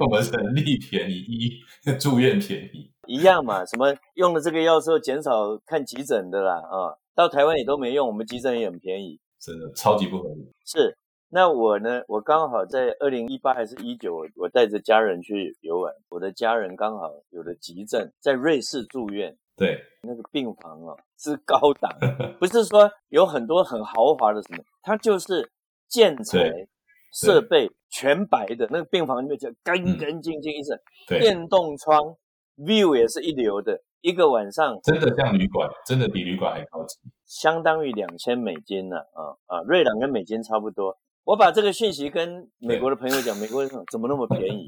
[0.00, 1.62] 我们人力便宜，医
[2.00, 2.90] 住院便宜。
[3.06, 9.18] 一样嘛，什么用了这个药之后减少看急诊的啦，啊，到台湾也都没用，我们急诊也很便宜。
[9.40, 10.52] 真的超级不合理。
[10.64, 10.96] 是，
[11.28, 21.90] 那我呢，我刚好在二零一八还是一九，我我带着家人去游玩，我的家人刚好有了急症，在瑞士住院，对，那个病房哦是高档，
[22.40, 25.50] 不是说有很多很豪华的什么，它就是
[25.88, 26.68] 建材对。
[27.12, 29.96] 设备全白的，那个病房里面就干嗯。
[29.96, 32.14] 干净净一整，对，电动窗
[32.56, 40.96] ，view 也是一流的，一个晚上真的像旅馆，真的比旅馆还高级，相当于两千美金呢、啊，啊瑞郎跟美金差不多。
[41.24, 44.66] 我把这个讯息跟美国的朋友讲，美国人说怎么那么便宜？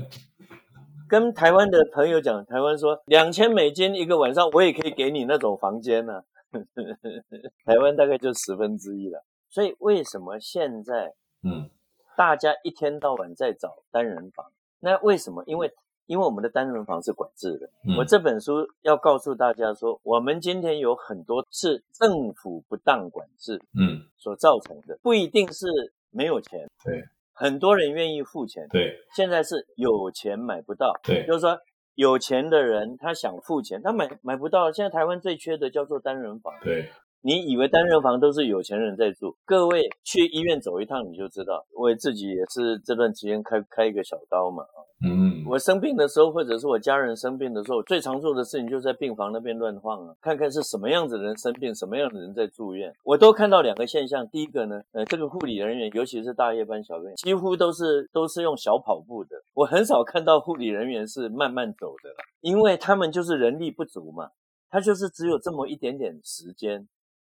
[1.09, 6.23] 跟台湾的朋友讲，台湾说两千美金一个晚上，我也可以给你那种房间呢、
[7.65, 9.25] 台湾大概就十分之一了。
[9.49, 11.71] 所以为什么现在嗯，
[12.17, 14.45] 大家一天到晚在找单人房？
[14.81, 15.43] 那为什么？
[15.47, 15.73] 因为
[16.09, 17.67] 因为我们的单人房是管制的。
[17.87, 25.67] 嗯我这本书要告诉大家说，我们今天有很多是政府不当管制嗯，所造成的，不一定是
[26.11, 26.67] 没有钱。
[26.85, 30.93] 对，很多人愿意付钱，对现在是有钱买不到。
[31.05, 31.59] 对就是说
[31.95, 34.73] 有钱的人他想付钱，他买买不到。
[34.73, 36.55] 现在台湾最缺的叫做单人房。
[36.63, 36.91] 对，
[37.21, 39.37] 你以为单人房都是有钱人在住？
[39.45, 41.67] 各位去医院走一趟你就知道。
[41.77, 44.65] 我自己也是这段期间开开一个小刀嘛。
[45.05, 52.93] 嗯，我生病的时候，或者是我家人生病的时候，最常做的事情就是在病房那边乱晃啊，看看是什么样子的人生病，什么样的人在住院。
[53.05, 54.27] 我都看到两个现象。
[54.29, 59.37] 第一个呢，呃，这个护理人员，尤其是大夜班、小夜班，几乎都是都是用小跑步的。
[59.55, 64.31] 我很少看到护理人员是慢慢走的了，因为他们就是人力不足嘛，
[64.69, 66.89] 他就是只有这么一点点时间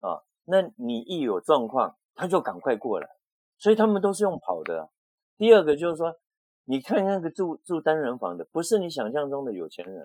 [0.06, 0.22] 啊。
[0.44, 3.08] 那你一有状况，他就赶快过来，
[3.58, 4.88] 所以他们都是用跑的啊、
[5.36, 6.14] 第二个就是说。
[6.68, 10.04] 你看那个住住单人房的，不是你想象中的有钱人，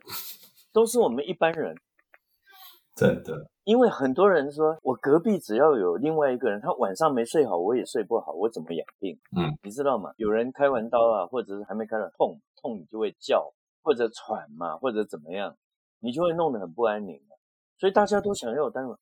[0.71, 1.75] 都是我们一般人。
[2.95, 9.19] 真的，因为很多人说，我隔壁只要有另外一个人，他晚上没睡好，我也睡不好，我怎么养病？
[9.35, 10.11] 嗯，你知道吗？
[10.17, 15.57] 有人开完刀啊，或者是还没开完痛痛，你就会叫，或者喘嘛，或者怎么样，
[15.99, 17.39] 你就会弄得很不安宁了。
[17.79, 18.99] 所以大家都想要有单人房，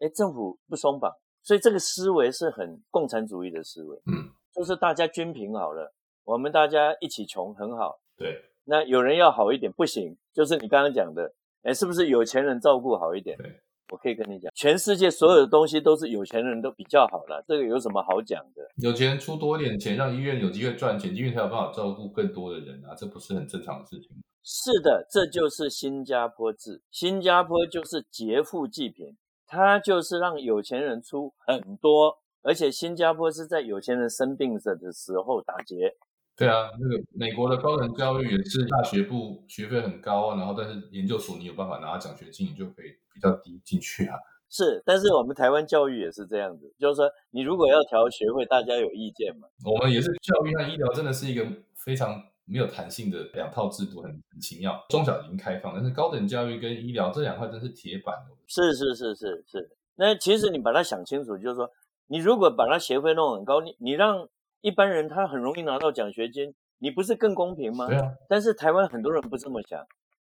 [0.00, 5.94] 哎，政府不松绑，所以这个思维是很共产主义的思维，嗯，就是大家均平好了，
[6.24, 8.00] 我们大家一起穷很好。
[8.16, 11.32] 对那有人要好一点不行，就是你刚刚讲的，
[11.62, 13.36] 哎，是不是有钱人照顾好一点？
[13.38, 18.62] 对，我可以跟你讲，全世界所有的东西都是有钱人都比较好了，这个有什么好讲的？
[18.76, 24.22] 有钱人出多一点钱，让医院有机会赚钱，医院才有办法照顾更多的人啊，这不是很正常的事情吗？
[24.42, 26.82] 是的，这就是新加坡制。
[26.90, 29.16] 新加坡就是劫富济贫，
[29.50, 35.96] 它就是让有钱人出很多，而且新加坡是在有钱人生病着的时候打劫。
[36.36, 44.14] 对啊，那个美国的高等教育也是大学部学费很高啊，然后但是研究所你有办法拿到奖学金，你就可以比较低进去啊。
[44.48, 49.48] 是，但是我们台湾教育也是这样子，就是说你如果要调学费，大家有意见嘛？
[49.64, 51.44] 我们也是教育和医疗真的是一个
[51.74, 54.84] 非常没有弹性的两套制度，很很奇妙。
[54.88, 58.36] 中小已经开放，但是高等教育跟医疗这两块真是铁板的。
[58.46, 59.70] 是是是是是。
[59.96, 61.70] 那其实你把它想清楚，就是说，
[62.08, 64.28] 你如果把它学费弄很高，你你让
[64.62, 67.86] 一般人他很容易拿到奖学金，你不是更公平吗？
[67.86, 69.86] 对啊，但是台湾很多人不这么想，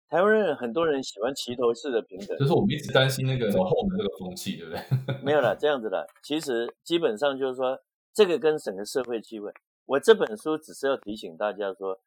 [0.10, 5.18] 台湾人很多人喜欢齐头式的平等，就是我们一直担心那个走后门这个风气，对不对？
[5.24, 6.06] 没有了，这样子的。
[6.22, 7.80] 其实基本上就是说，
[8.14, 9.52] 这个跟整个社会气氛，
[9.86, 11.98] 我这本书只是要提醒大家说，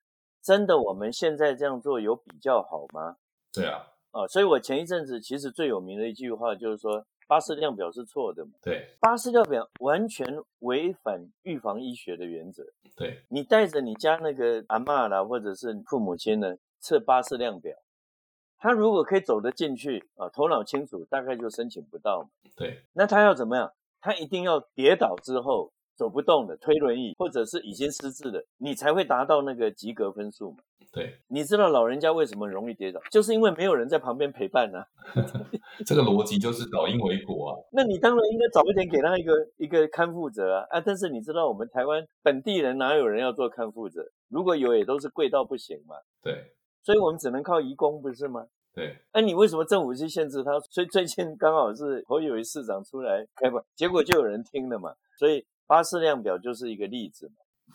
[0.45, 3.17] 真的我们现在这样做有比较好吗？
[3.51, 12.63] 对啊，啊，所以我前一阵子其实最有名的一句话就是说，巴氏量表是错的嘛，对巴氏量表完全违反预防医学的原则。
[12.95, 17.75] 对，你带着你家那个阿嬷啦，或者是父母亲呢，测巴氏量表，
[18.59, 22.29] 他如果可以走得进去啊，头脑清楚，大概就申请不到嘛。
[22.55, 23.73] 对那他要怎么样？
[24.01, 30.59] 他一定要跌倒之后走不动的，推轮椅，或者是已经失智的，你才会达到那个及格分数嘛。
[30.93, 34.79] 对，你知道老人家为什么容易跌倒，就是因为没有人在旁边陪伴呢、
[35.85, 37.59] 这个逻辑就是倒因为果啊。
[37.73, 40.81] 那你当然应该早一点给他一个一个看护者啊啊！
[40.81, 44.05] 但是你知道我们台湾本地人哪有人要做看护者？
[44.29, 45.97] 如果有，也都是贵到不行嘛。
[46.23, 46.53] 对
[46.85, 48.47] 所以我们只能靠移工，不是吗？
[48.73, 50.61] 对那、你为什么政府去限制他？
[50.71, 54.95] 所以最近刚好是侯友谊市长出来开放，结果就有人听了嘛。
[55.19, 57.35] 所以巴士量表就是一个例子嘛。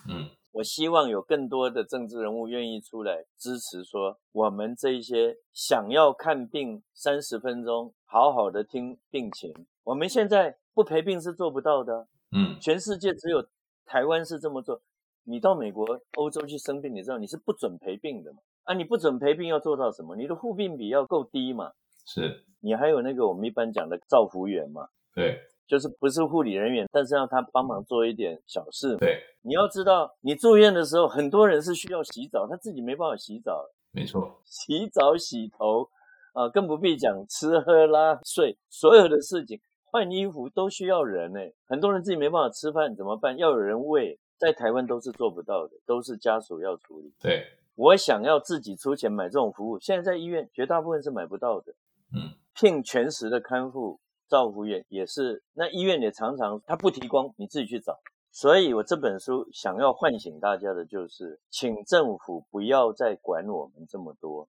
[0.09, 12.07] 嗯，我希望有更多的政治人物愿意出来支持，说我们这一些想要看病三十分钟，好好的听病情，我们现在不陪病是做不到的。
[12.31, 13.45] 嗯，全世界只有
[13.85, 14.81] 台湾是这么做。
[15.23, 15.85] 你到美国、
[16.17, 18.39] 欧洲去生病，你知道你是不准陪病的嘛？
[18.63, 20.15] 啊，你不准陪病要做到什么？
[20.15, 21.71] 你的护病比要够低嘛？
[22.05, 25.39] 是，你还有那个我们一般讲的造福员嘛，对
[25.69, 28.97] 就是不是护理人员，但是让他帮忙做一点小事。
[28.97, 35.87] 对，你要知道，你住院的时候，很多人是需要洗澡，他自己没办法洗澡，没错，洗澡、洗头
[36.33, 41.39] 啊，更不必讲吃喝拉睡，所有的事情，换衣服都需要人呢。
[41.67, 43.37] 很多人自己没办法吃饭怎么办？
[43.37, 47.13] 要有人喂，在台湾都是做不到的，都是家属要处理。
[47.21, 47.45] 对
[47.75, 51.71] 我想要自己出钱买这种服务，现在在医院绝大部分是买不到的。
[52.11, 53.99] 嗯，聘全时的看护、
[54.29, 57.99] 照护院也是，那医院也常常他不提供，你自己去找。
[58.31, 64.47] 所以我这本书想要唤醒大家的就是，请政府不要再管我们这么多，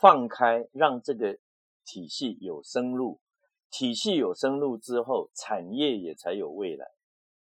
[0.00, 1.38] 放开，让这个
[1.84, 3.20] 体系有生路。
[3.70, 6.86] 体系有生路之后，产业也才有未来。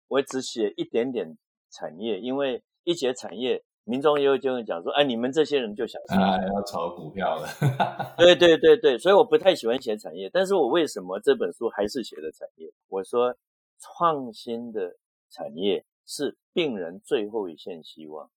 [0.09, 1.37] 我只写一点点
[1.69, 7.47] 产业，因为一写产业，民众又就会讲说：“哎，你们这些人就想啊，要炒股票了。
[8.19, 10.29] ”对对对对，所以我不太喜欢写产业。
[10.31, 12.69] 但是我为什么这本书还是写的产业？
[12.89, 13.35] 我说，
[13.79, 14.97] 创新的
[15.29, 18.29] 产业是病人最后一线希望。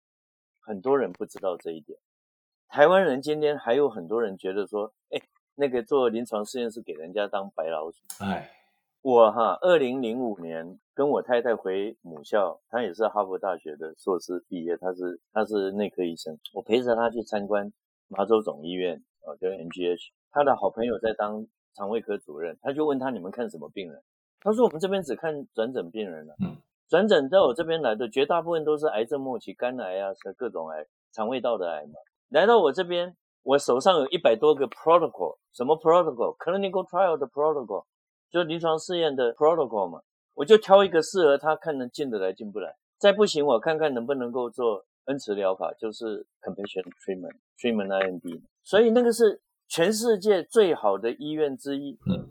[0.60, 1.98] 很多人不知道这一点。
[2.68, 5.20] 台湾人今天还有很多人觉得说：“哎。”
[5.56, 7.98] 那个做临床试验是给人家当白老鼠。
[8.20, 8.50] 哎，
[9.02, 16.38] 我哈，二零零五年跟我太太回母校，她也是哈佛大学的硕士毕业，她是她是内科医生。
[16.52, 17.72] 我陪着她去参观
[18.08, 20.10] 麻州总医院，哦，就 MGH。
[20.30, 24.02] 她的好朋友在当肠胃科主任，他就问他：“你们看什么病人？”
[24.44, 26.34] 他说：“我们这边只看转诊病人了。
[26.44, 30.84] 嗯，转诊到我这边来的绝大部分都是癌症末期，肝癌啊，是各种癌，
[31.14, 31.94] 肠胃道的癌嘛。
[32.28, 37.86] 来到我这边。”我手上有一百多个 protocol，什么 protocol？clinical trial 的 protocol，
[38.30, 40.02] 就临床试验的 protocol 嘛。
[40.40, 42.74] 我就挑一个适合他，看能进得来进不来。
[42.96, 48.40] 再不行，我看看能不能够做恩慈疗法，就是 compassion treatment，treatment IND。
[48.62, 51.98] 所以那个是全世界最好的医院之一。
[52.06, 52.26] 嗯。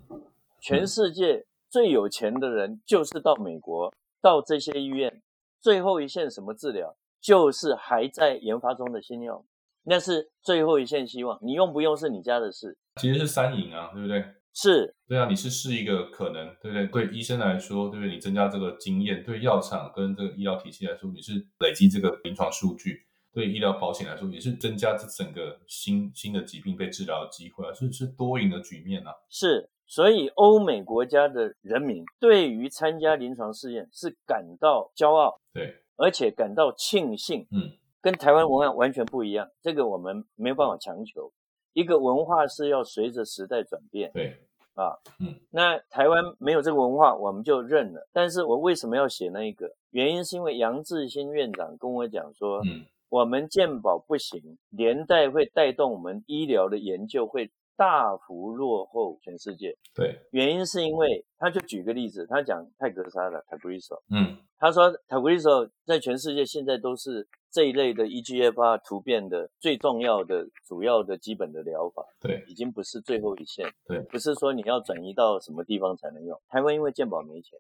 [0.60, 5.22] 全世界最有钱的人就是到美国，到这些医院，
[5.62, 9.46] 最后一线什么治疗，就是还在研发中的新药。
[9.84, 12.76] 那是最后一线希望，你用不用是你家的事。
[12.96, 14.26] 其实是三赢啊，对不对？
[14.54, 16.88] 是，对啊，你是试一个可能，对不对？
[16.88, 18.14] 对医生来说，对不对？
[18.14, 22.94] 你增加这个经验，对药厂跟这个医疗体系来说，你是累积这个临床数据；
[23.34, 29.14] 对医疗保险来说，也是增加这整个新新的疾病被治疗的机会啊，是是多赢的局面啊。
[29.30, 37.78] 是，所以欧美国家的人民对于参加临床试验是感到骄傲，对，而且感到庆幸，嗯。
[38.02, 41.34] 跟台湾文化完全不一样，这个我们没有办法强求。
[41.74, 44.12] 一个文化是要随着时代转变。
[44.14, 44.36] 对，
[44.76, 48.08] 啊，嗯，那台湾没有这个文化，我们就认了。
[48.12, 49.72] 但是我为什么要写那一个？
[49.92, 57.50] 原因是因为杨志新院长跟我讲说，嗯，我们健保不行，连带会带动我们医疗的研究会
[57.80, 59.74] 大幅落后全世界。
[59.96, 67.30] 对，原因是因为他就举个例子，他讲泰格莎的 Tagrisso，嗯，他说 Tagrisso 在全世界现在都是。
[67.52, 76.40] 这一类的 EGFR 突变的最重要的、主要的基本的疗法，对，已经不是最后一线，对，不是说你要转移到什么地方才能用。
[76.48, 77.58] 台湾因为健保没钱，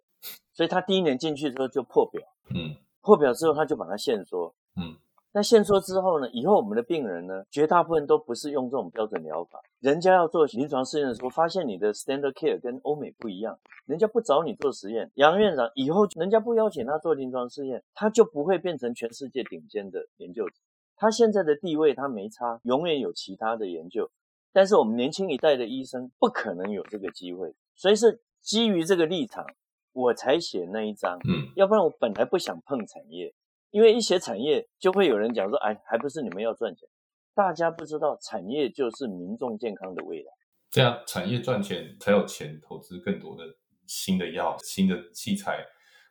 [0.54, 2.22] 所以他第一年进去之后就破表，
[2.54, 4.96] 嗯，破表之后他就把它限缩，嗯。
[5.40, 6.30] 那限缩之后呢？
[6.32, 9.58] 以后我们的病人呢，绝大部分都不是用这种标准疗法。
[9.80, 15.10] 人家要做临床试验的时候，发现你的 standard care 跟欧美不一样，人家不找你做实验。
[15.14, 20.56] 杨院长以后人家不邀请他做临床试验，他就不会变成全世界顶尖的研究者。
[20.98, 24.12] 他现在的地位他没差，永远有其他的研究。
[24.52, 29.46] 但是我们年轻一代的医生不可能有这个机会，所以是基于这个立场，
[29.94, 31.18] 我才写那一章。
[31.20, 33.34] 嗯，要不然我本来不想碰产业。
[33.72, 36.88] 因为一些产业就会有人讲说，哎，还不是你们要赚钱？
[37.36, 40.32] 大家不知道，产业就是民众健康的未来。
[40.72, 43.44] 这样产业赚钱才有钱投资更多的
[43.86, 45.66] 新的药、新的器材，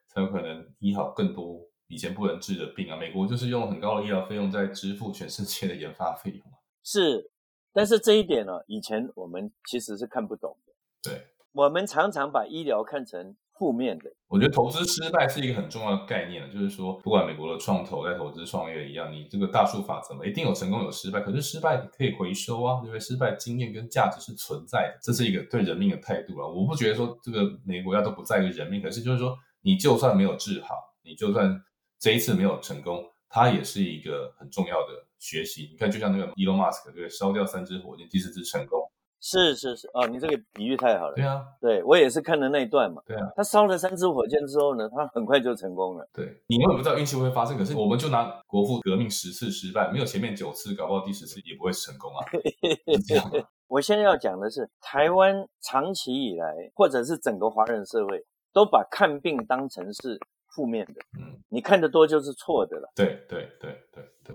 [0.06, 2.96] 才有可能医好更多以前不能治的病啊。
[2.96, 6.46] 美国就是用很高的医疗费用在支付全世界的研发费用
[6.82, 7.30] 是，
[7.72, 10.72] 但是这一点呢，以前我们其实是看不懂的。
[11.10, 13.36] 对，我们常常把医疗看成。
[13.58, 23.00] 负面的，我觉得投资失败是一个很重要的概念就是说，不管美国的创投在投资创业一样，你这个大数法则嘛，一定有成功有失败，可是失败可以回收啊，对不对？
[23.00, 26.46] 失败经验跟价值是存在的，这是一个对人命的态度啊。
[26.46, 31.60] 我不觉得说这个每个国家都不在于人命，可是就是说，你就算没有治好，你就算
[31.98, 35.68] 这一次没有成功，它也是一个很重要的学习。
[35.72, 37.08] 你看，就像那个 Elon Musk 对？
[37.08, 38.80] 烧掉三只火箭，第四只成功。
[39.20, 41.14] 是是是哦，你这个比喻太好了。
[41.14, 43.02] 对啊，对我也是看了那一段嘛。
[43.06, 46.08] 对啊，他烧了三支火箭之后呢，他很快就成功了。
[46.12, 52.24] 对，你永远不知道运气会发生，可是我们就拿国父革命十次失败，没有前面九次，搞不好第十次也不会成功啊。
[53.08, 53.30] 这样。
[53.66, 60.18] 我现在要讲的是，台湾长期以来，或者是整个华人社会，都把看病当成是
[60.54, 60.94] 负面的。
[61.18, 62.88] 嗯，你看得多就是错的了。
[62.94, 64.34] 对对对对对。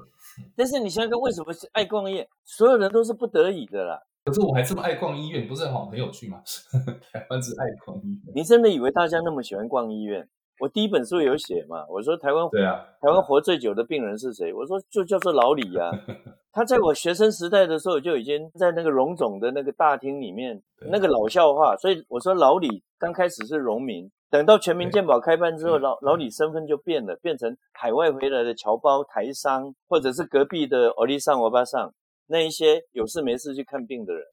[0.55, 2.27] 但是你想想，为什么是爱逛夜？
[2.43, 3.99] 所有人都是不得已的啦。
[4.25, 6.41] 可是我还这么爱逛医院，不是好很有趣吗？
[7.11, 8.33] 台湾是爱逛医院。
[8.35, 10.27] 你真的以为大家那么喜欢逛医院？
[10.59, 14.53] 我第一本书有写嘛，我说台湾对啊，台湾活最久的病人是谁？
[14.53, 15.91] 我说就叫做老李呀。
[16.53, 20.61] 他在我学生时代的时候就已经在那个荣总的那个大厅里面，
[20.91, 21.75] 那个老笑话。
[21.75, 31.91] 所以我说老李刚开始是农民，等到全民健保开办之后，老老李身份就变了，变成海外回来的侨胞、台商，或者是隔壁的欧利桑、欧巴桑
[32.33, 34.25] 那一些有事没事去看病的人。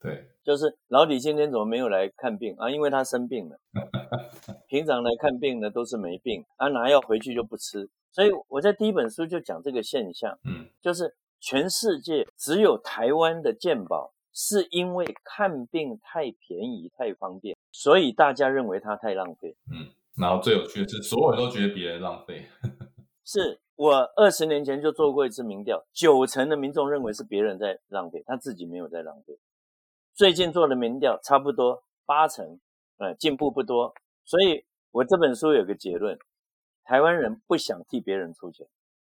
[0.00, 2.68] 对，就是老李今天怎么没有来看病啊？
[2.70, 3.58] 因为他生病了。
[4.68, 7.88] 平常来看病呢都是没病，啊拿药回去就不吃。
[8.12, 19.56] 所以我在第一本书就讲这个现象，嗯，就是全世界只有台湾的健保是因为看病太便宜、太方便，所以大家认为它太浪费。
[19.72, 19.88] 嗯，
[20.20, 22.44] 然后最有趣的是，所有人都觉得别人浪费。
[23.24, 29.38] 是我二十年前就做过一次民调，九成的民众认为是别人在浪费，他自己没有在浪费。
[30.14, 32.58] 最近做的民调差不多八成，
[32.96, 33.94] 呃，进步不多。
[34.24, 36.18] 所以我这本书有个结论：
[36.82, 38.66] 台湾人不想替别人出钱，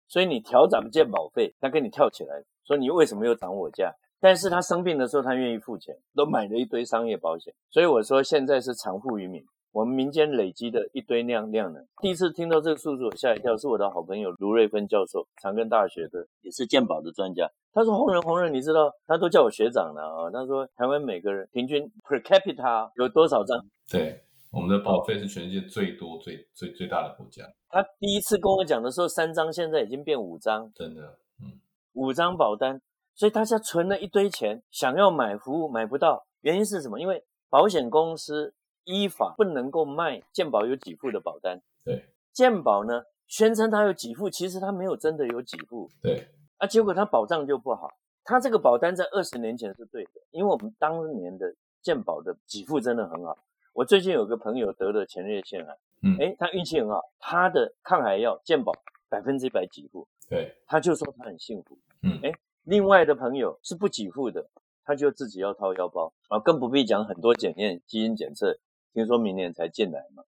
[0.06, 3.90] 所以你调涨健保费，他跟你跳起来，说你为什么又涨我价？
[4.20, 7.54] 但是他生病的时候，他愿意付钱，都买了一堆商业保险。
[7.70, 9.42] 所以我说现在是长富于民。
[9.72, 13.56] 我们民间累积的一堆量量能，第一次听到这个数字，我吓一跳。
[13.56, 17.48] 是我的好朋友卢瑞芬教授，长庚大学的，也是鉴宝的专家。
[17.72, 31.02] 他说：“红人红人，你知道，他都叫我学长了啊。”他说：“台湾每个人平均 per capita 有多少张？”对，我们的保费是全世界最多、最最最大的国家，他第一次跟我讲的时候，三张现在已经变五张，真的。
[31.40, 31.60] 嗯，
[31.92, 32.80] 五张保单，
[33.14, 36.98] 所以大家存了一堆钱，想要买服务买不到，原因是什么？
[36.98, 38.54] 因为保险公司。
[38.88, 46.26] 依法不能够卖健保有给付的保单，对，健保呢宣称它有给付，其实它没有真的有给付，对，
[46.56, 47.92] 啊，结果它保障就不好。
[48.24, 53.36] 它这个保单在二十年前是对的，因为我们当年的健保的给付真的很好。
[53.74, 58.72] 我最近有个朋友得了前列腺癌，嗯，哎，他运气很好，他的抗癌药健保
[59.10, 62.32] 百分之一百给付，对，他就说他很幸福，嗯，哎，
[62.64, 64.48] 另外的朋友是不给付的，
[64.82, 66.10] 他就自己要掏腰包。
[66.28, 68.58] 啊，更不必讲很多检验基因检测。
[68.98, 70.24] 听说明年才进来嘛，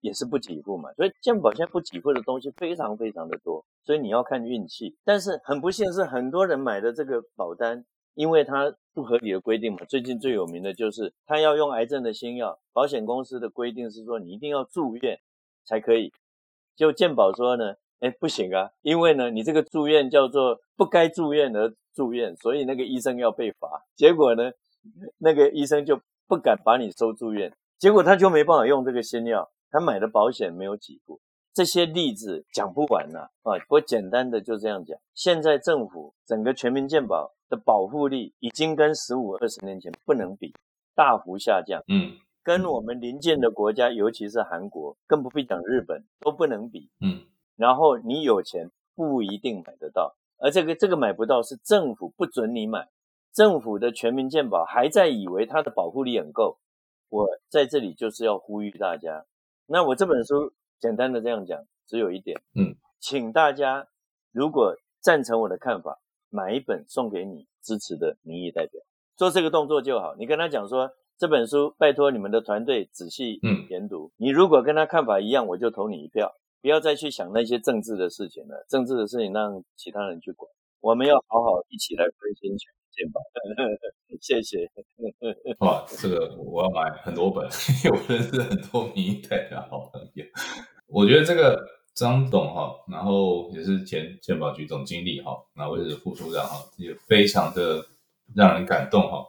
[0.00, 4.96] 也是不给付嘛，所以健保现在不给付的东西非常非常的多，所以你要看运气。
[5.04, 9.78] 但是很不幸是，很多人买的这个保单，因为它不合理的规定嘛。
[9.88, 15.16] 最近最有名的就是他要用癌症的新药，保险公司的规定是说你一定要住院
[15.64, 16.12] 才可以，
[16.74, 23.84] 就健保说呢，哎不行啊，因为呢你这个住院叫做不该住院而住院，所以那个医生要被罚。
[23.94, 24.50] 结果呢，
[25.18, 27.52] 那个医生就不敢把你收住院。
[27.78, 31.20] 结果他就没办法用这个新药，他买的保险没有给付，
[31.54, 33.56] 这些例子讲不完呐啊！
[33.60, 40.52] 不过简单的就这样讲，现在政府整个全民健保的保护力已经跟十五二十年前不能比，
[40.96, 41.80] 大幅下降。
[41.86, 46.90] 嗯，跟我们邻近的国家，尤其是韩国，更不必讲日本，都不能比。
[47.00, 47.22] 嗯，
[47.56, 52.88] 然后你有钱不一定买得到，而这个这个买不到是政府不准你买，
[53.32, 56.58] 政府的全民健保还在以为它的保护力很够。
[57.08, 59.24] 我在这里就是要呼吁大家，
[59.66, 63.88] 那我这本书简单的这样讲，只有一点，嗯，请大家
[64.32, 65.98] 如果赞成我的看法，
[66.28, 68.80] 买一本送给你支持的民意代表，
[69.16, 70.14] 做这个动作就好。
[70.16, 73.40] 你跟他讲说，这本书拜托你们的团队仔细
[73.70, 80.50] 研读，你如果跟他看法一样，我就投你一票，不要再去想那些政治的事情了，政治的事情让其他人去管，
[80.80, 83.20] 我们要好好一起来分心全健保。
[84.20, 84.68] 谢谢。
[85.60, 87.48] 哇，这个我要买很多本，
[87.84, 90.24] 因为我认识很多民意代表好朋友。
[90.86, 91.62] 我觉得这个
[91.94, 97.84] 张董哈，然后也是前健保局总经理哈，然后也是副处长哈，也非常的
[98.34, 99.24] 让人感动哈。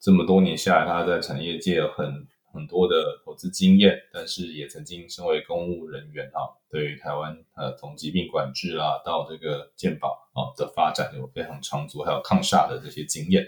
[0.00, 13.46] 这么多年下来，他在产业界有很很多的投资经验，但是也曾经身为公务人员哈，对于台湾呃从疾病管制啦到这个健保啊的发展有非常长足，还有抗煞的这些经验。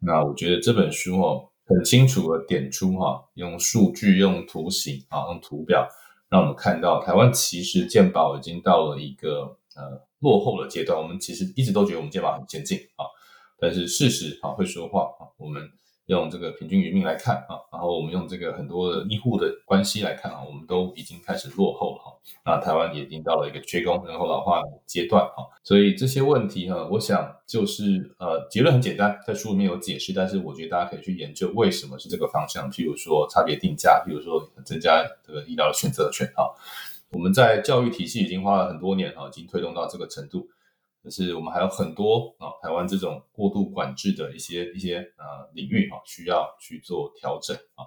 [0.00, 5.88] 那我觉得这本书哦，很清楚的点出哈，用数据、用图形啊、用图表，
[6.28, 11.00] 让我们看到台湾其实健保已经到了一个呃落后的阶段。
[11.00, 13.06] 我们其实一直都觉得我们健保很先进啊，
[13.60, 15.70] 但是事实啊会说话啊，我们。
[16.06, 22.12] 用这个平均余命来看啊，然后我们用这个很多的医护的关系来看啊，我们都已经开始落后了哈。
[22.44, 25.44] 那台湾也已经到了一个缺工、人口老化阶段哈。
[25.64, 32.70] 所以这些问题哈，我想就是呃结论很简单，在书里面有解释，但是我觉得大家可以去研究为什么是这个方向。
[32.70, 36.54] 譬如说差别定价，譬如说增加这个医疗的选择权哈。
[37.10, 40.48] 我们在教育体系已经花了很多年哈，已经推动到这个程度。
[41.06, 47.86] 可是我们还有很多啊，台湾这种过度管制的一些一些呃领域哈，需要去做调整啊。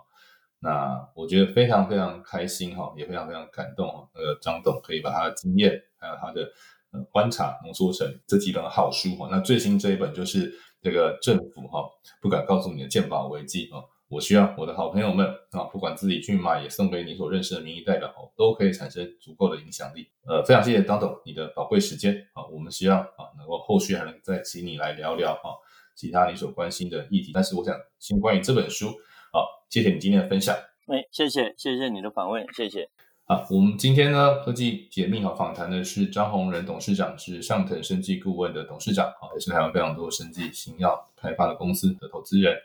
[0.61, 4.07] 那我觉得非常非常开心哈，也非常非常感动哈。
[4.15, 6.49] 那个张董可以把他的经验，还有他的
[6.93, 9.27] 呃观察浓缩成这几本好书哈。
[9.29, 11.83] 那最新这一本就是这个政府哈
[12.21, 13.83] 不敢告诉你的鉴宝危机啊。
[14.09, 20.09] 我需要我的好朋友们啊，不管自己去买，也送给你所认识的民意代表哦，都可以产生足够的影响力。
[20.25, 25.53] 呃，非常谢谢张总你的宝贵时间啊，我们希望啊能够后续还能再请你来聊聊啊
[25.95, 27.31] 其他你所关心的议题。
[27.31, 28.87] 但是我想先关于这本书
[29.31, 30.55] 啊，谢谢你今天的分享。
[30.87, 32.89] 哎，谢谢谢谢你的访问，谢谢。
[33.25, 42.57] 啊，我们今天呢科技解密和访谈的是张宏仁董事长，是上腾生技顾问的董事长啊，也是台湾非常多生技新药开发的公司的投资人。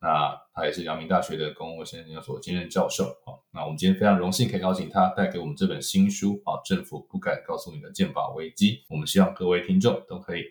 [0.00, 3.34] 那他也是阳明大学的公共卫生研究所兼任教授啊。
[3.52, 8.84] 那我们今天非常荣幸可以邀请他带给我们这本新书啊，政府不敢告诉你的健保危机。
[8.88, 10.44] 我们希望各位听众都可以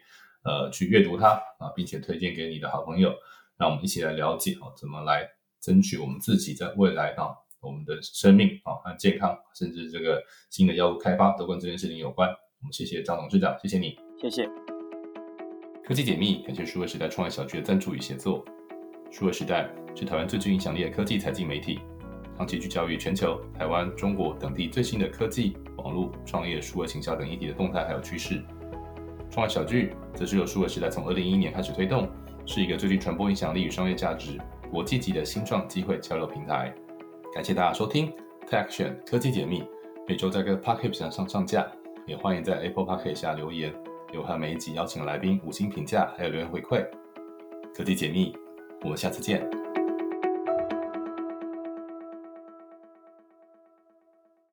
[0.44, 3.14] 呃去阅读它啊，并且推荐给你的好朋友，
[3.58, 5.26] 让我们一起来了解啊，怎么来
[5.62, 7.30] 争取我们自己在未来啊，
[7.62, 12.30] 我们的生命啊和健康，甚至这个新的药物开发都跟这件事情有关。
[12.30, 14.46] 我们谢谢张董事长，谢谢你，谢谢。
[15.86, 18.44] 科技解密，感谢数位时代创业小聚的赞助与协作。
[19.12, 21.80] 数位时代是台湾最具影响力的科技财经媒体，
[22.38, 28.44] 长期聚焦于全球、台湾、中国等地最新的科技、网络、创业、数位行销等议题的动态还有趋势。
[29.32, 32.08] 创业小聚则是由数位时代从二零一一年开始推动，
[32.46, 34.40] 是一个最具传播影响力与商业价值、
[34.70, 36.74] 国际级的新创机会交流平台。
[37.34, 38.12] 感谢大家收听
[38.50, 39.64] Tech 选科技解密，
[40.08, 41.66] 每周在各 p o c k e t 上上架，
[42.06, 43.74] 也欢迎在 Apple p o c k e t 下留言，
[44.14, 46.86] 有和每一集邀请来宾五星评价，还有留言回馈。
[47.76, 48.36] 科技解密。
[48.82, 49.57] 我们下次见。